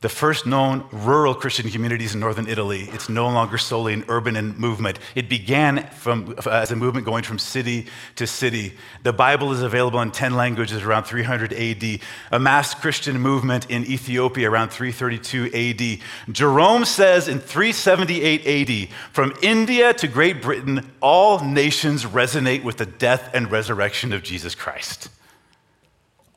[0.00, 2.88] The first known rural Christian communities in northern Italy.
[2.92, 4.98] It's no longer solely an urban movement.
[5.14, 7.86] It began from, as a movement going from city
[8.16, 8.72] to city.
[9.02, 12.00] The Bible is available in 10 languages around 300 AD.
[12.32, 16.32] A mass Christian movement in Ethiopia around 332 AD.
[16.34, 22.86] Jerome says in 378 AD, from India to Great Britain, all nations resonate with the
[22.86, 25.10] death and resurrection of Jesus Christ.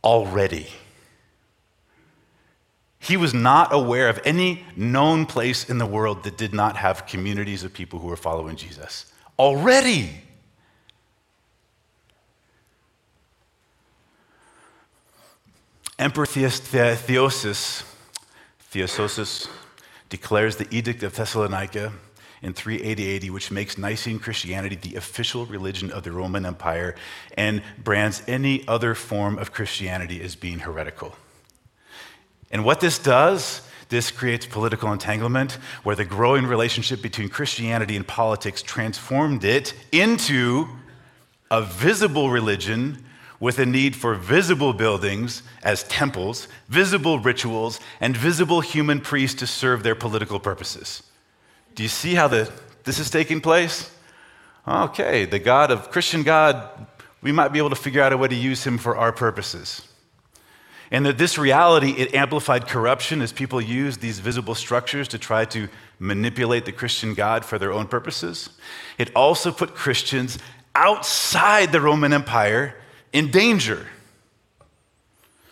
[0.04, 0.68] Already.
[3.04, 7.06] He was not aware of any known place in the world that did not have
[7.06, 9.12] communities of people who were following Jesus.
[9.38, 10.22] Already.
[16.00, 17.84] Emperor Theosis,
[18.72, 19.50] Theososus
[20.08, 21.92] declares the Edict of Thessalonica
[22.42, 26.96] in 380 AD, which makes Nicene Christianity the official religion of the Roman Empire
[27.36, 31.18] and brands any other form of Christianity as being heretical.
[32.54, 38.08] And what this does, this creates political entanglement where the growing relationship between Christianity and
[38.08, 40.68] politics transformed it into
[41.50, 43.04] a visible religion
[43.40, 49.48] with a need for visible buildings as temples, visible rituals, and visible human priests to
[49.48, 51.02] serve their political purposes.
[51.74, 52.52] Do you see how the,
[52.84, 53.92] this is taking place?
[54.68, 56.88] Okay, the God of Christian God,
[57.22, 59.88] we might be able to figure out a way to use him for our purposes.
[60.94, 65.44] And that this reality, it amplified corruption as people used these visible structures to try
[65.46, 68.52] to manipulate the Christian God for their own purposes.
[69.00, 70.38] It also put Christians
[70.76, 72.76] outside the Roman Empire
[73.12, 73.88] in danger.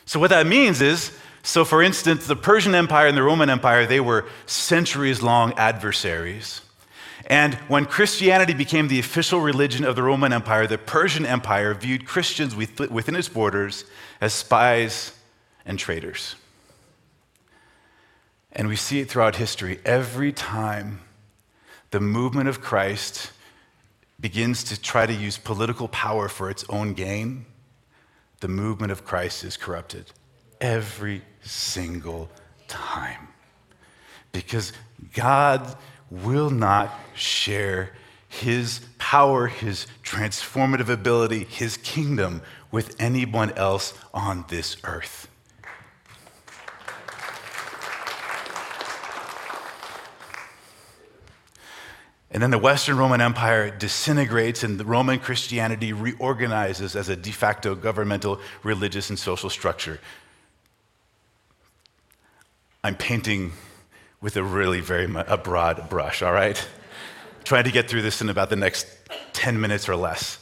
[0.05, 3.87] So, what that means is so, for instance, the Persian Empire and the Roman Empire,
[3.87, 6.61] they were centuries long adversaries.
[7.25, 12.05] And when Christianity became the official religion of the Roman Empire, the Persian Empire viewed
[12.05, 13.85] Christians within its borders
[14.19, 15.13] as spies
[15.65, 16.35] and traitors.
[18.51, 19.79] And we see it throughout history.
[19.85, 21.01] Every time
[21.91, 23.31] the movement of Christ
[24.19, 27.45] begins to try to use political power for its own gain,
[28.41, 30.11] the movement of Christ is corrupted.
[30.59, 32.29] Every single
[32.67, 33.29] time.
[34.31, 34.73] Because
[35.13, 35.75] God
[36.09, 37.91] will not share
[38.27, 45.27] his power, his transformative ability, his kingdom with anyone else on this earth.
[52.33, 57.75] And then the Western Roman Empire disintegrates, and Roman Christianity reorganizes as a de facto
[57.75, 59.99] governmental, religious, and social structure.
[62.83, 63.51] I'm painting
[64.21, 66.65] with a really very a broad brush, all right?
[67.43, 68.87] Trying to get through this in about the next
[69.33, 70.39] 10 minutes or less.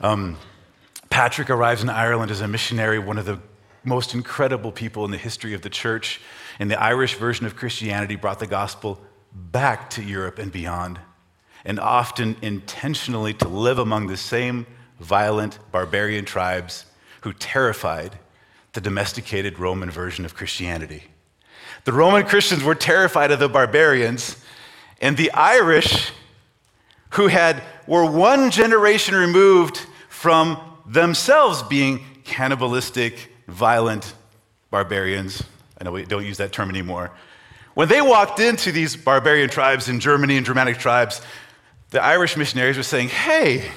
[0.00, 0.36] Um,
[1.10, 3.40] Patrick arrives in Ireland as a missionary, one of the
[3.82, 6.20] most incredible people in the history of the church.
[6.58, 9.00] And the Irish version of Christianity brought the gospel
[9.32, 11.00] back to Europe and beyond
[11.64, 14.66] and often intentionally to live among the same
[15.00, 16.86] violent barbarian tribes
[17.22, 18.18] who terrified
[18.74, 21.04] the domesticated Roman version of Christianity.
[21.84, 24.36] The Roman Christians were terrified of the barbarians,
[25.00, 26.12] and the Irish,
[27.10, 34.14] who had, were one generation removed from themselves being cannibalistic, violent
[34.70, 35.42] barbarians.
[35.80, 37.10] I know we don't use that term anymore.
[37.74, 41.20] When they walked into these barbarian tribes in Germany and Germanic tribes,
[41.90, 43.70] the Irish missionaries were saying, Hey,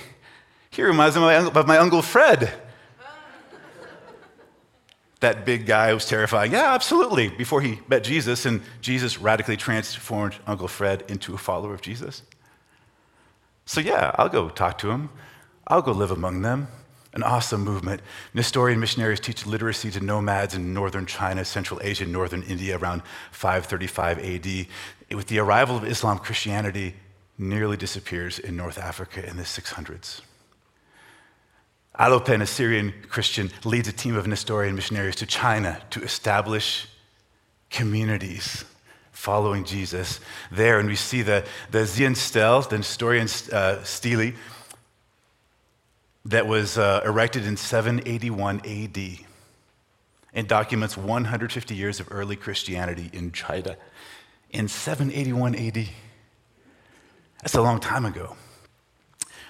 [0.70, 2.54] he reminds me of my, uncle Fred.
[5.20, 6.52] that big guy was terrifying.
[6.52, 11.74] Yeah, absolutely, before he met Jesus, and Jesus radically transformed Uncle Fred into a follower
[11.74, 12.22] of Jesus.
[13.66, 15.10] So, yeah, I'll go talk to him.
[15.68, 16.68] I'll go live among them.
[17.14, 18.02] An awesome movement.
[18.34, 23.02] Nestorian missionaries teach literacy to nomads in northern China, Central Asia, northern India around
[23.32, 24.68] 535 AD.
[25.16, 26.94] With the arrival of Islam, Christianity
[27.38, 30.22] nearly disappears in North Africa in the 600s.
[32.00, 36.88] Alopen, a Syrian Christian, leads a team of Nestorian missionaries to China to establish
[37.70, 38.66] communities
[39.12, 40.20] following Jesus
[40.52, 40.80] there.
[40.80, 44.34] And we see the, the Xi'an Stele, the Nestorian uh, stele,
[46.26, 49.26] that was uh, erected in 781 AD
[50.34, 53.76] and documents 150 years of early Christianity in China
[54.52, 55.88] in 781 AD.
[57.42, 58.36] That's a long time ago.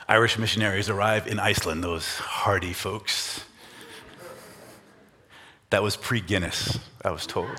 [0.09, 3.43] Irish missionaries arrive in Iceland, those hardy folks.
[5.69, 7.49] That was pre Guinness, I was told.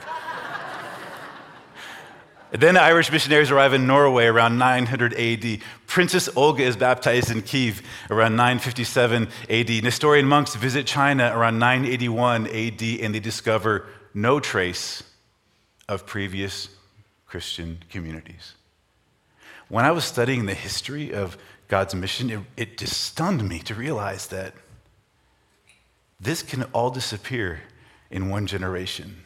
[2.50, 5.60] then the Irish missionaries arrive in Norway around 900 AD.
[5.86, 9.68] Princess Olga is baptized in Kiev around 957 AD.
[9.82, 15.02] Nestorian monks visit China around 981 AD and they discover no trace
[15.86, 16.68] of previous
[17.26, 18.54] Christian communities.
[19.68, 21.36] When I was studying the history of
[21.68, 24.54] God's mission, it, it just stunned me to realize that
[26.18, 27.60] this can all disappear
[28.10, 29.24] in one generation.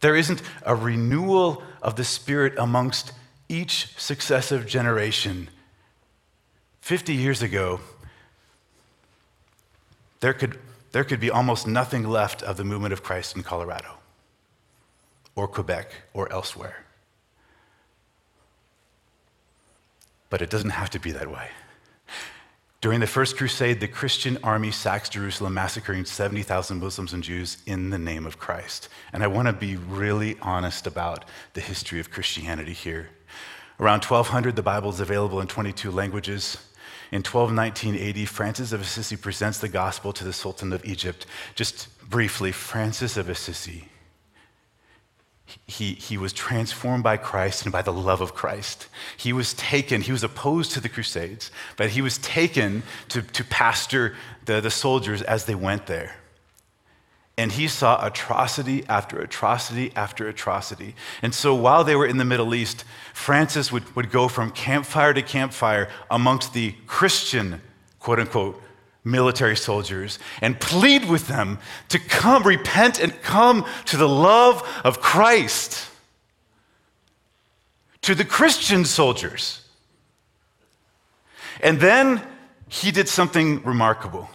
[0.00, 3.12] There isn't a renewal of the Spirit amongst
[3.48, 5.48] each successive generation.
[6.80, 7.80] 50 years ago,
[10.20, 10.58] there could,
[10.92, 13.98] there could be almost nothing left of the movement of Christ in Colorado
[15.36, 16.84] or Quebec or elsewhere.
[20.30, 21.48] But it doesn't have to be that way.
[22.80, 27.88] During the First Crusade, the Christian army sacks Jerusalem, massacring 70,000 Muslims and Jews in
[27.88, 28.90] the name of Christ.
[29.12, 31.24] And I want to be really honest about
[31.54, 33.08] the history of Christianity here.
[33.80, 36.58] Around 1200, the Bible is available in 22 languages.
[37.10, 41.24] In 1219 AD, Francis of Assisi presents the gospel to the Sultan of Egypt.
[41.54, 43.88] Just briefly, Francis of Assisi
[45.66, 48.88] he, he was transformed by Christ and by the love of Christ.
[49.16, 53.44] He was taken, he was opposed to the Crusades, but he was taken to, to
[53.44, 54.14] pastor
[54.44, 56.16] the, the soldiers as they went there.
[57.36, 60.94] And he saw atrocity after atrocity after atrocity.
[61.20, 65.12] And so while they were in the Middle East, Francis would, would go from campfire
[65.12, 67.60] to campfire amongst the Christian,
[67.98, 68.62] quote unquote,
[69.04, 71.58] military soldiers and plead with them
[71.90, 75.88] to come, repent, and come to the love of Christ.
[78.02, 79.60] To the Christian soldiers.
[81.62, 82.22] And then
[82.68, 84.28] he did something remarkable.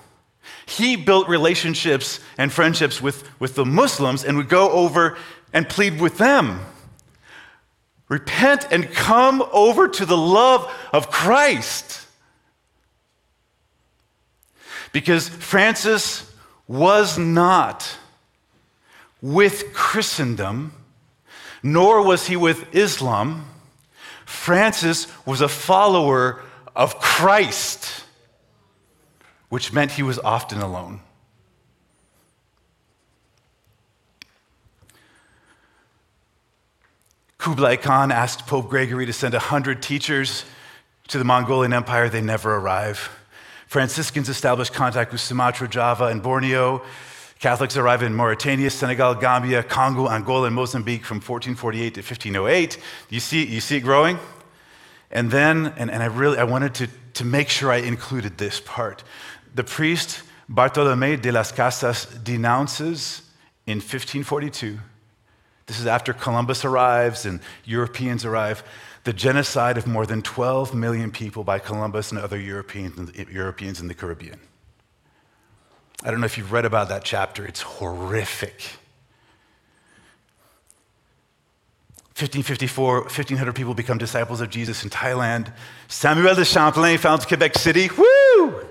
[0.66, 5.18] He built relationships and friendships with, with the Muslims and would go over
[5.52, 6.62] and plead with them.
[8.08, 11.99] Repent and come over to the love of Christ.
[14.92, 16.32] Because Francis
[16.68, 17.98] was not
[19.22, 20.74] with Christendom,
[21.62, 23.46] nor was he with Islam.
[24.26, 26.42] Francis was a follower
[26.76, 28.04] of Christ,
[29.50, 31.02] which meant he was often alone.
[37.40, 40.44] Kublai Khan asked Pope Gregory to send 100 teachers
[41.08, 42.10] to the Mongolian Empire.
[42.10, 43.19] They never arrive.
[43.70, 46.82] Franciscans established contact with Sumatra, Java, and Borneo.
[47.38, 52.80] Catholics arrive in Mauritania, Senegal, Gambia, Congo, Angola, and Mozambique from 1448 to 1508.
[53.12, 54.18] You see, you see it growing?
[55.12, 58.60] And then, and, and I really I wanted to, to make sure I included this
[58.60, 59.04] part.
[59.54, 63.22] The priest Bartolomé de las Casas denounces
[63.68, 64.80] in 1542.
[65.68, 68.64] This is after Columbus arrives and Europeans arrive
[69.04, 73.88] the genocide of more than 12 million people by Columbus and other Europeans, Europeans in
[73.88, 74.40] the Caribbean.
[76.04, 78.62] I don't know if you've read about that chapter, it's horrific.
[82.20, 85.54] 1554, 1,500 people become disciples of Jesus in Thailand.
[85.88, 87.90] Samuel de Champlain founds Quebec City.
[87.98, 88.66] Woo!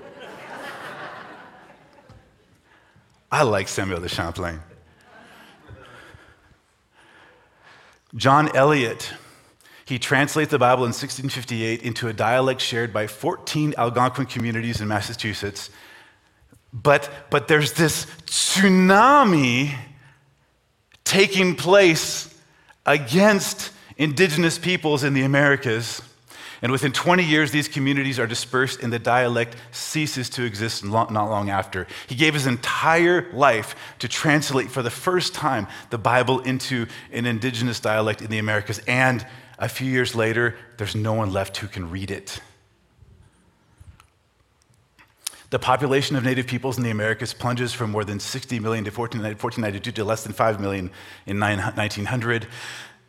[3.31, 4.59] I like Samuel de Champlain.
[8.15, 9.13] John Eliot
[9.89, 14.87] he translates the Bible in 1658 into a dialect shared by 14 Algonquin communities in
[14.87, 15.71] Massachusetts.
[16.71, 19.73] But, but there's this tsunami
[21.03, 22.31] taking place
[22.85, 26.03] against indigenous peoples in the Americas.
[26.61, 31.11] And within 20 years, these communities are dispersed and the dialect ceases to exist not
[31.11, 31.87] long after.
[32.05, 37.25] He gave his entire life to translate for the first time the Bible into an
[37.25, 38.79] indigenous dialect in the Americas.
[38.87, 39.25] And
[39.59, 42.39] a few years later, there's no one left who can read it.
[45.51, 48.91] The population of native peoples in the Americas plunges from more than 60 million to
[48.91, 50.91] 1492 to less than 5 million
[51.25, 52.47] in 1900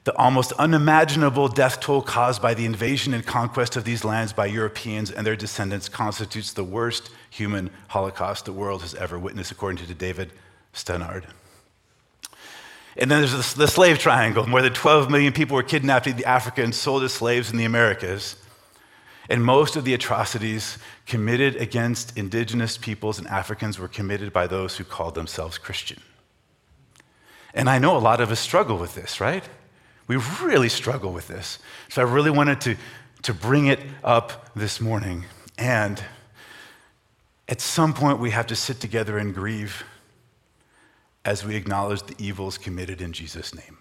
[0.05, 4.47] the almost unimaginable death toll caused by the invasion and conquest of these lands by
[4.47, 9.85] Europeans and their descendants constitutes the worst human holocaust the world has ever witnessed, according
[9.87, 10.33] to David
[10.73, 11.27] Stannard.
[12.97, 14.47] And then there's the slave triangle.
[14.47, 17.65] More than 12 million people were kidnapped in Africa and sold as slaves in the
[17.65, 18.37] Americas.
[19.29, 20.77] And most of the atrocities
[21.07, 26.01] committed against indigenous peoples and Africans were committed by those who called themselves Christian.
[27.55, 29.45] And I know a lot of us struggle with this, right?
[30.09, 31.61] We really struggle with this.
[31.89, 32.77] So I really wanted to,
[33.23, 35.27] to bring it up this morning.
[35.57, 36.03] And
[37.49, 39.85] at some point, we have to sit together and grieve
[41.25, 43.77] as we acknowledge the evils committed in Jesus' name.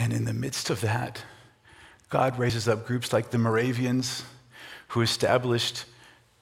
[0.00, 1.22] And in the midst of that,
[2.08, 4.24] God raises up groups like the Moravians
[4.88, 5.84] who established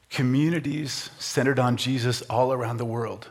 [0.09, 3.29] communities centered on Jesus all around the world.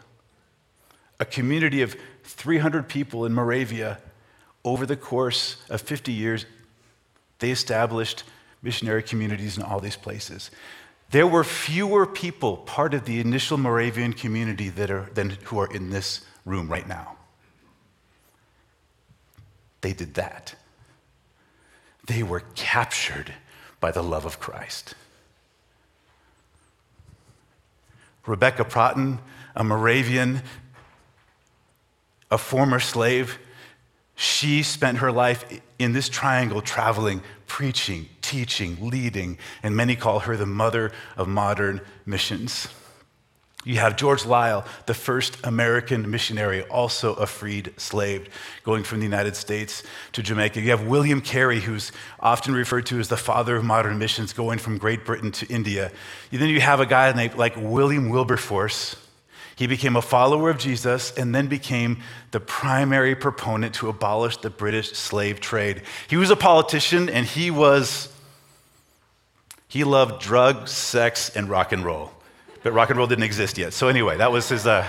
[1.20, 3.98] A community of 300 people in Moravia
[4.64, 6.46] over the course of 50 years,
[7.40, 8.24] they established
[8.62, 10.52] missionary communities in all these places.
[11.10, 15.74] There were fewer people part of the initial Moravian community that are, than who are
[15.74, 17.18] in this room right now.
[19.82, 20.54] They did that.
[22.08, 23.34] They were captured
[23.80, 24.96] by the love of Christ.
[28.26, 29.20] Rebecca Protten,
[29.56, 30.42] a Moravian,
[32.30, 33.40] a former slave,
[34.16, 35.46] she spent her life
[35.80, 41.82] in this triangle traveling, preaching, teaching, leading, and many call her the mother of modern
[42.06, 42.68] missions.
[43.66, 48.30] You have George Liele, the first American missionary, also a freed slave,
[48.64, 49.84] going from the United States
[50.14, 50.62] to Jamaica.
[50.62, 54.60] You have William Carey, who's often referred to as the father of modern missions, going
[54.60, 55.92] from Great Britain to India.
[56.32, 58.96] And then you have a guy named like William Wilberforce.
[59.58, 64.52] He became a follower of Jesus and then became the primary proponent to abolish the
[64.52, 65.82] British slave trade.
[66.08, 68.14] He was a politician and he was,
[69.68, 72.14] he loved drugs, sex, and rock and roll
[72.68, 73.72] but rock and roll didn't exist yet.
[73.72, 74.86] So, anyway, that was his, uh,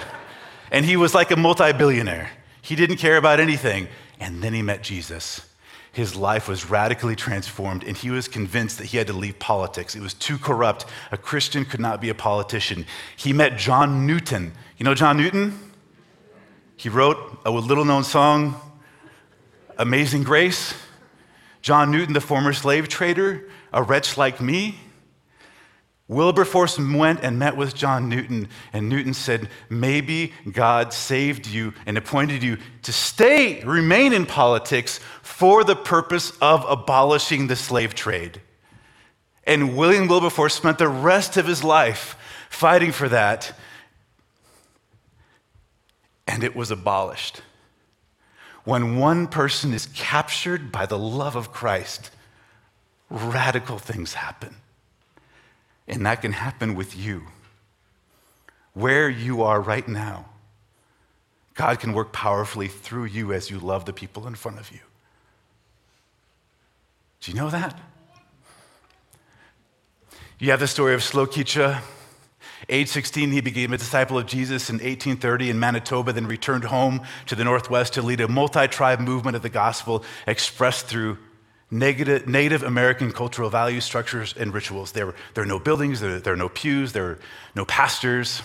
[0.73, 2.29] and he was like a multi billionaire.
[2.61, 3.87] He didn't care about anything.
[4.19, 5.47] And then he met Jesus.
[5.93, 9.95] His life was radically transformed, and he was convinced that he had to leave politics.
[9.95, 10.87] It was too corrupt.
[11.13, 12.85] A Christian could not be a politician.
[13.17, 14.55] He met John Newton.
[14.77, 15.57] You know John Newton?
[16.77, 18.61] He wrote a little known song,
[19.77, 20.75] Amazing Grace.
[21.63, 24.81] John Newton, the former slave trader, a wretch like me,
[26.09, 31.99] Wilberforce went and met with John Newton, and Newton said, Maybe God saved you and
[31.99, 38.41] appointed you to stay, remain in politics for the purpose of abolishing the slave trade.
[39.45, 42.17] And William Wilberforce spent the rest of his life
[42.49, 43.53] fighting for that,
[46.27, 47.43] and it was abolished.
[48.65, 52.11] When one person is captured by the love of Christ,
[53.11, 54.57] radical things happen.
[55.89, 57.23] And that can happen with you.
[58.75, 60.27] Where you are right now,
[61.55, 64.79] God can work powerfully through you as you love the people in front of you.
[67.21, 67.77] Do you know that?
[70.39, 71.81] You have the story of Slokicha.
[72.69, 77.01] Age 16, he became a disciple of Jesus in 1830 in Manitoba, then returned home
[77.27, 81.19] to the Northwest to lead a multi tribe movement of the gospel expressed through
[81.71, 84.93] negative, Native American cultural value structures, and rituals.
[84.93, 87.19] There, there are no buildings, there, there are no pews, there are
[87.55, 88.43] no pastors.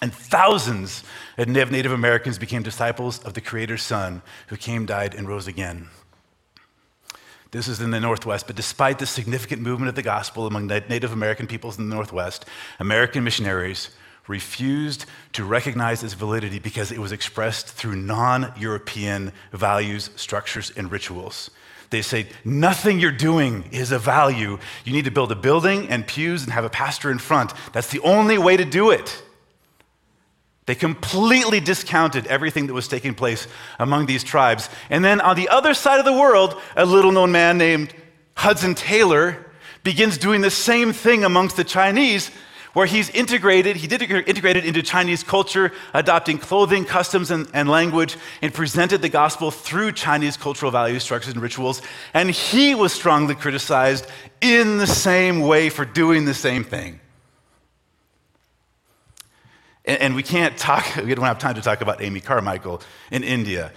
[0.00, 1.04] And thousands
[1.38, 5.88] of Native Americans became disciples of the Creator's Son who came, died, and rose again.
[7.52, 11.12] This is in the Northwest, but despite the significant movement of the gospel among Native
[11.12, 12.46] American peoples in the Northwest,
[12.80, 13.90] American missionaries
[14.26, 20.90] refused to recognize its validity because it was expressed through non European values, structures, and
[20.90, 21.50] rituals.
[21.92, 24.58] They say, nothing you're doing is a value.
[24.84, 27.52] You need to build a building and pews and have a pastor in front.
[27.72, 29.22] That's the only way to do it.
[30.64, 33.46] They completely discounted everything that was taking place
[33.78, 34.70] among these tribes.
[34.88, 37.92] And then on the other side of the world, a little known man named
[38.36, 39.52] Hudson Taylor
[39.84, 42.30] begins doing the same thing amongst the Chinese
[42.72, 48.16] where he's integrated, he did integrated into Chinese culture, adopting clothing, customs, and, and language,
[48.40, 51.82] and presented the gospel through Chinese cultural values, structures, and rituals.
[52.14, 54.06] And he was strongly criticized
[54.40, 57.00] in the same way for doing the same thing.
[59.84, 63.22] And, and we can't talk, we don't have time to talk about Amy Carmichael in
[63.22, 63.72] India.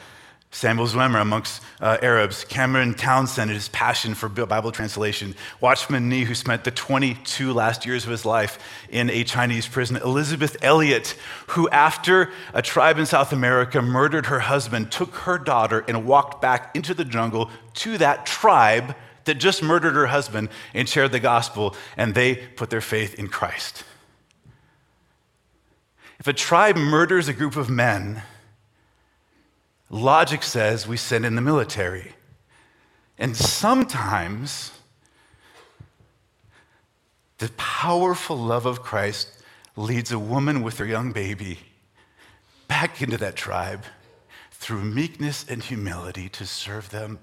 [0.56, 6.24] Samuel Zwemer amongst uh, Arabs, Cameron Townsend and his passion for Bible translation, Watchman Nee,
[6.24, 11.18] who spent the 22 last years of his life in a Chinese prison, Elizabeth Elliot,
[11.48, 16.42] who after a tribe in South America murdered her husband, took her daughter and walked
[16.42, 18.96] back into the jungle to that tribe
[19.26, 23.28] that just murdered her husband and shared the gospel, and they put their faith in
[23.28, 23.84] Christ.
[26.18, 28.24] If a tribe murders a group of men,
[29.96, 32.12] Logic says we send in the military.
[33.18, 34.72] And sometimes
[37.38, 39.30] the powerful love of Christ
[39.78, 41.60] leads a woman with her young baby
[42.68, 43.86] back into that tribe
[44.52, 47.18] through meekness and humility to serve them.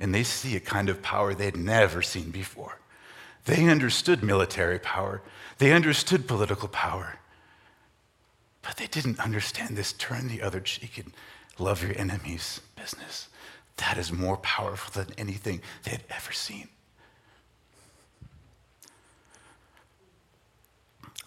[0.00, 2.80] And they see a kind of power they'd never seen before.
[3.44, 5.22] They understood military power,
[5.58, 7.20] they understood political power.
[8.62, 11.12] But they didn't understand this turn the other cheek and
[11.58, 13.28] love your enemies business.
[13.76, 16.68] That is more powerful than anything they had ever seen.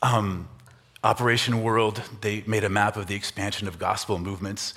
[0.01, 0.47] Um,
[1.03, 4.73] Operation World, they made a map of the expansion of gospel movements.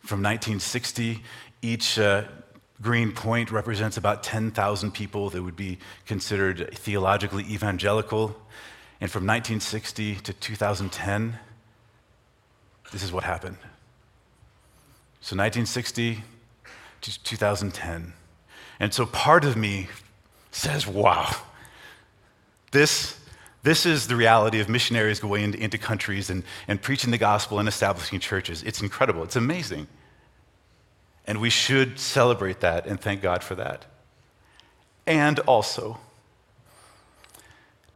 [0.00, 1.22] From 1960,
[1.62, 2.24] each uh,
[2.80, 8.36] green point represents about 10,000 people that would be considered theologically evangelical.
[9.00, 11.38] And from 1960 to 2010,
[12.92, 13.56] this is what happened.
[15.28, 16.24] So 1960
[17.02, 18.14] to 2010.
[18.80, 19.88] And so part of me
[20.52, 21.30] says, wow,
[22.70, 23.20] this,
[23.62, 27.58] this is the reality of missionaries going into, into countries and, and preaching the gospel
[27.58, 28.62] and establishing churches.
[28.62, 29.86] It's incredible, it's amazing.
[31.26, 33.84] And we should celebrate that and thank God for that.
[35.06, 36.00] And also,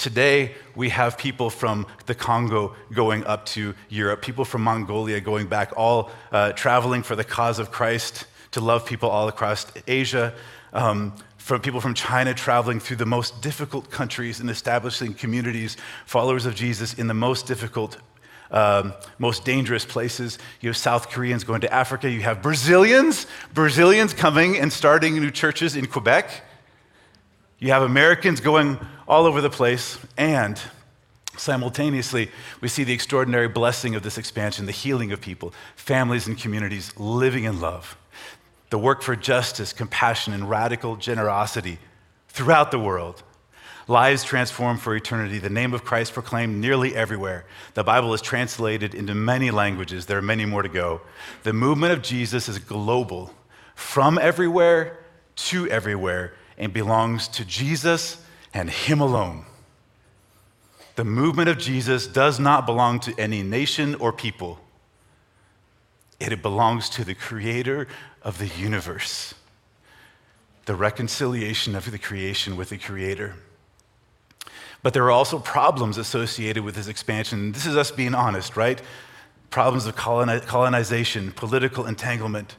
[0.03, 5.47] Today, we have people from the Congo going up to Europe, people from Mongolia going
[5.47, 10.35] back, all uh, traveling for the cause of Christ to love people all across Asia.
[10.73, 16.47] Um, from people from China traveling through the most difficult countries and establishing communities, followers
[16.47, 17.97] of Jesus in the most difficult,
[18.51, 20.41] um, most dangerous places.
[20.61, 22.11] You have South Koreans going to Africa.
[22.11, 26.43] You have Brazilians, Brazilians coming and starting new churches in Quebec.
[27.63, 30.61] You have Americans going all over the place, and
[31.37, 32.29] simultaneously,
[32.61, 36.93] we see the extraordinary blessing of this expansion, the healing of people, families, and communities
[36.99, 37.97] living in love,
[38.71, 41.79] the work for justice, compassion, and radical generosity
[42.27, 43.23] throughout the world.
[43.87, 47.45] Lives transformed for eternity, the name of Christ proclaimed nearly everywhere.
[47.75, 50.07] The Bible is translated into many languages.
[50.07, 51.01] There are many more to go.
[51.45, 53.33] The movement of Jesus is global,
[53.77, 54.99] from everywhere
[55.37, 58.23] to everywhere and belongs to Jesus
[58.55, 59.45] and Him alone.
[60.97, 64.61] The movement of Jesus does not belong to any nation or people,
[66.21, 67.89] it belongs to the Creator
[68.23, 69.35] of the universe,
[70.67, 73.35] the reconciliation of the creation with the Creator.
[74.83, 77.53] But there are also problems associated with this expansion.
[77.53, 78.81] This is us being honest, right?
[79.51, 82.57] Problems of colonization, political entanglement,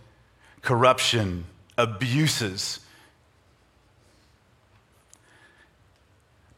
[0.62, 1.46] corruption,
[1.78, 2.80] abuses,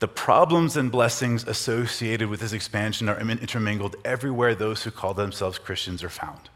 [0.06, 5.58] The problems and blessings associated with this expansion are intermingled everywhere those who call themselves
[5.58, 6.48] Christians are found.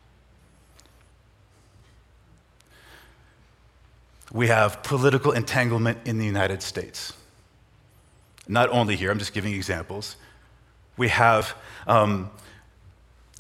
[4.32, 7.14] We have political entanglement in the United States.
[8.48, 10.16] Not only here, I'm just giving examples.
[10.96, 11.56] We have
[11.88, 12.30] um,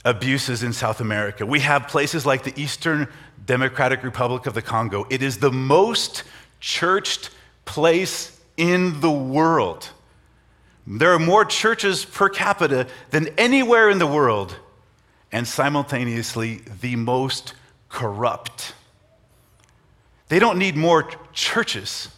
[0.03, 1.45] abuses in South America.
[1.45, 3.07] We have places like the Eastern
[3.45, 5.05] Democratic Republic of the Congo.
[5.11, 6.23] It is the most
[6.59, 7.29] churched
[7.65, 9.91] place in the world.
[10.91, 14.55] There are more churches per capita than anywhere in the world,
[15.31, 17.53] and simultaneously the most
[17.89, 18.73] corrupt.
[20.29, 22.09] They don't need more churches.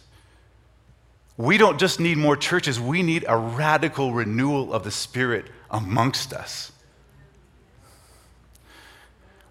[1.36, 6.32] We don't just need more churches, we need a radical renewal of the Spirit amongst
[6.32, 6.72] us.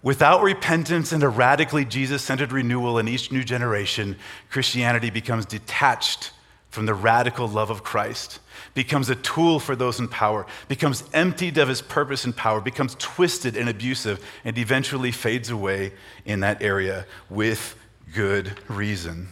[0.04, 4.16] Without repentance and a radically Jesus centered renewal in each new generation,
[4.50, 6.32] Christianity becomes detached
[6.70, 8.40] from the radical love of Christ,
[8.74, 12.96] becomes a tool for those in power, becomes emptied of his purpose and power, becomes
[13.00, 15.94] twisted and abusive, and eventually fades away
[16.26, 17.76] in that area with
[18.14, 19.28] good reason.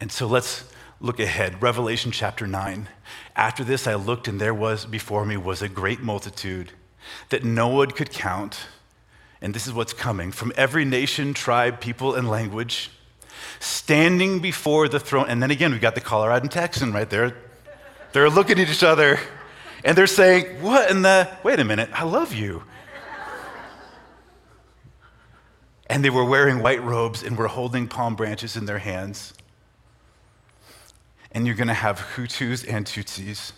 [0.00, 0.64] And so let's
[1.00, 1.62] look ahead.
[1.62, 2.88] Revelation chapter 9.
[3.34, 6.72] After this, I looked, and there was before me was a great multitude
[7.30, 8.66] that no one could count.
[9.40, 12.90] And this is what's coming from every nation, tribe, people, and language,
[13.60, 15.26] standing before the throne.
[15.28, 17.36] And then again, we've got the Colorado Texan right there.
[18.12, 19.18] They're looking at each other
[19.84, 21.28] and they're saying, What in the?
[21.42, 22.62] Wait a minute, I love you.
[25.88, 29.34] And they were wearing white robes and were holding palm branches in their hands
[31.36, 33.52] and you're going to have Hutus and Tutsis.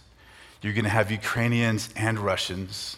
[0.62, 2.96] You're going to have Ukrainians and Russians.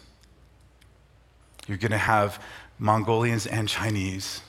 [1.66, 2.42] You're going to have
[2.78, 4.40] Mongolians and Chinese.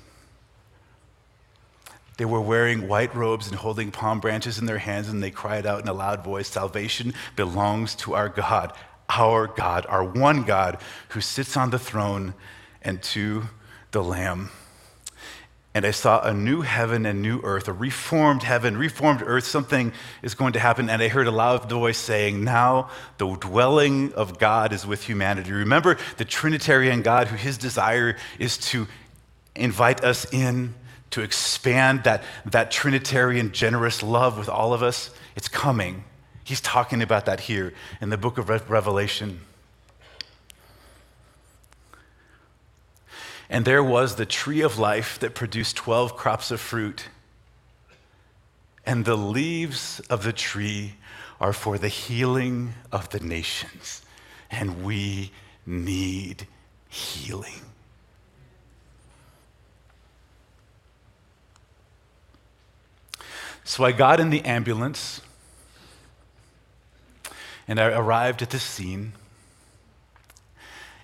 [2.18, 5.66] They were wearing white robes and holding palm branches in their hands, and they cried
[5.66, 8.74] out in a loud voice Salvation belongs to our God,
[9.09, 10.78] our God, our one God
[11.09, 12.34] who sits on the throne,
[12.82, 13.43] and to
[13.91, 14.49] the Lamb
[15.74, 19.45] and I saw a new heaven and new earth, a reformed heaven, reformed earth.
[19.45, 20.89] Something is going to happen.
[20.89, 25.53] And I heard a loud voice saying, Now the dwelling of God is with humanity.
[25.53, 28.86] Remember the Trinitarian God, who his desire is to
[29.55, 30.74] invite us in,
[31.12, 35.12] to expand that, that Trinitarian generous love with all of us?
[35.36, 36.03] It's coming.
[36.43, 39.39] He's talking about that here in the book of Revelation.
[43.49, 47.09] And there was the tree of life that produced 12 crops of fruit.
[48.86, 50.95] And the leaves of the tree
[51.39, 54.01] are for the healing of the nations.
[54.49, 55.32] And we
[55.66, 56.47] need
[56.88, 57.70] healing.
[63.72, 65.22] So I got in the ambulance
[67.69, 69.13] and I arrived at the scene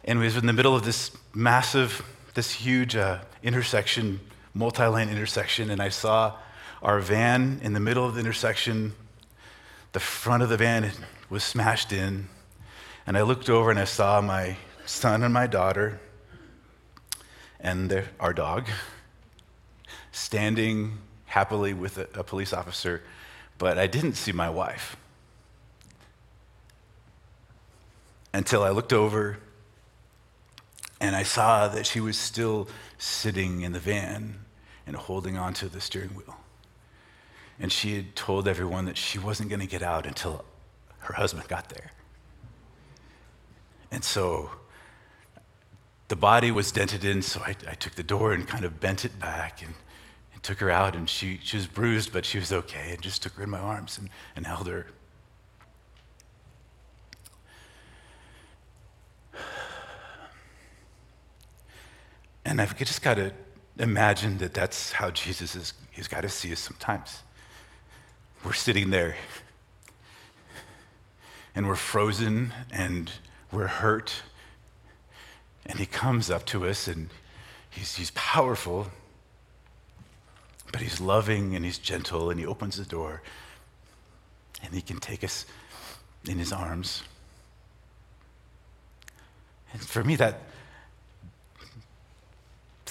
[0.04, 4.20] and we was in the middle of this massive this huge uh, intersection,
[4.54, 6.36] multi lane intersection, and I saw
[6.84, 8.92] our van in the middle of the intersection.
[9.94, 10.92] The front of the van
[11.30, 12.28] was smashed in.
[13.08, 16.02] And I looked over and I saw my son and my daughter
[17.62, 18.68] and our dog
[20.12, 20.98] standing
[21.38, 23.04] happily with a, a police officer,
[23.60, 24.98] but I didn't see my wife
[28.34, 29.38] until I looked over
[31.00, 32.68] and I saw that she was still
[32.98, 34.40] sitting in the van
[34.88, 36.38] and holding onto the steering wheel.
[37.60, 40.44] And she had told everyone that she wasn't going to get out until
[41.02, 41.92] her husband got there.
[43.92, 44.50] And so
[46.08, 49.06] the body was dented in, so I, I took the door and kind of bent
[49.06, 49.76] it back and,
[50.38, 50.96] and, took her out.
[50.96, 53.60] And she, she was bruised, but she was okay, and just took her in my
[53.60, 54.88] arms and, and held her.
[62.46, 63.34] And I've just got to
[63.78, 65.74] imagine that that's how Jesus is.
[65.92, 67.22] He's got to see us sometimes.
[68.46, 69.16] We're sitting there
[71.54, 73.12] and we're frozen and
[73.52, 74.22] we're hurt.
[75.66, 77.10] And he comes up to us and
[77.70, 78.88] he's, he's powerful,
[80.78, 83.24] but he's loving and he's gentle and he opens the door
[84.62, 85.48] and he can take us
[86.28, 87.02] in his arms.
[89.74, 90.40] And for me, that,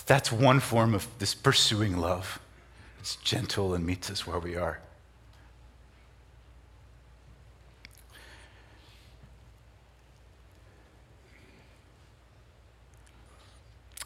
[0.05, 2.41] that's one form of this pursuing love.
[2.99, 4.81] It's gentle and meets us where we are.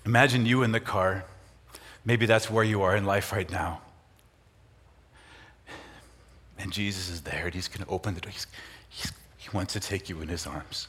[0.04, 1.24] Imagine you in the car.
[2.04, 3.80] Maybe that's where you are in life right now.
[6.58, 8.30] And Jesus is there and he's going to open the door.
[8.30, 8.46] He's,
[8.88, 10.88] he's, he wants to take you in his arms.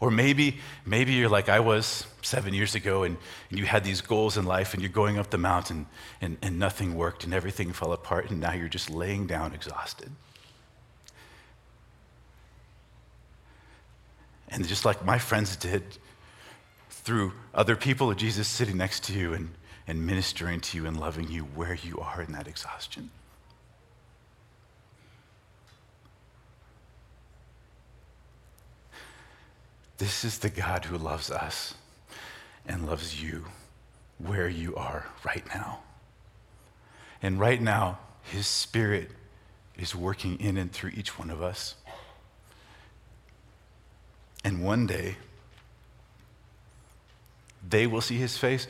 [0.00, 3.16] Or maybe, maybe you're like I was seven years ago and,
[3.50, 5.86] and you had these goals in life and you're going up the mountain
[6.20, 10.10] and, and nothing worked and everything fell apart and now you're just laying down exhausted.
[14.48, 15.82] And just like my friends did
[16.90, 19.50] through other people Jesus sitting next to you and,
[19.86, 23.10] and ministering to you and loving you where you are in that exhaustion.
[29.98, 31.74] This is the God who loves us
[32.66, 33.44] and loves you
[34.18, 35.80] where you are right now.
[37.22, 39.10] And right now, His Spirit
[39.76, 41.74] is working in and through each one of us.
[44.44, 45.16] And one day,
[47.66, 48.66] they will see His face.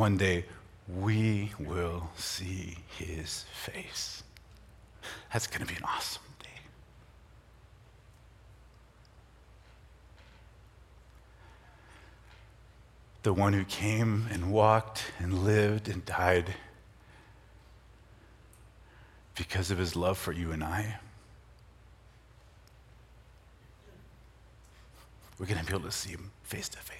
[0.00, 0.46] One day,
[0.88, 4.22] we will see His face.
[5.30, 6.48] That's going to be an awesome day.
[13.24, 16.54] The one who came and walked and lived and died
[19.36, 20.98] because of his love for you and I.
[25.38, 26.99] We're going to be able to see him face to face.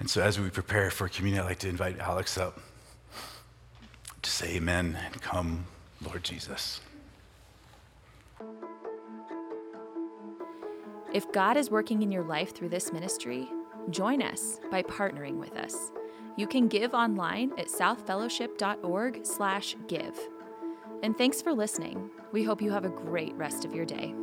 [0.00, 2.60] And so, as we prepare for communion, I'd like to invite Alex up
[4.22, 5.66] to say amen and come,
[6.04, 6.80] Lord Jesus.
[11.12, 13.48] If God is working in your life through this ministry,
[13.90, 15.74] join us by partnering with us.
[16.36, 20.18] You can give online at southfellowship.org/give.
[21.02, 22.10] And thanks for listening.
[22.32, 24.14] We hope you have a great rest of your day.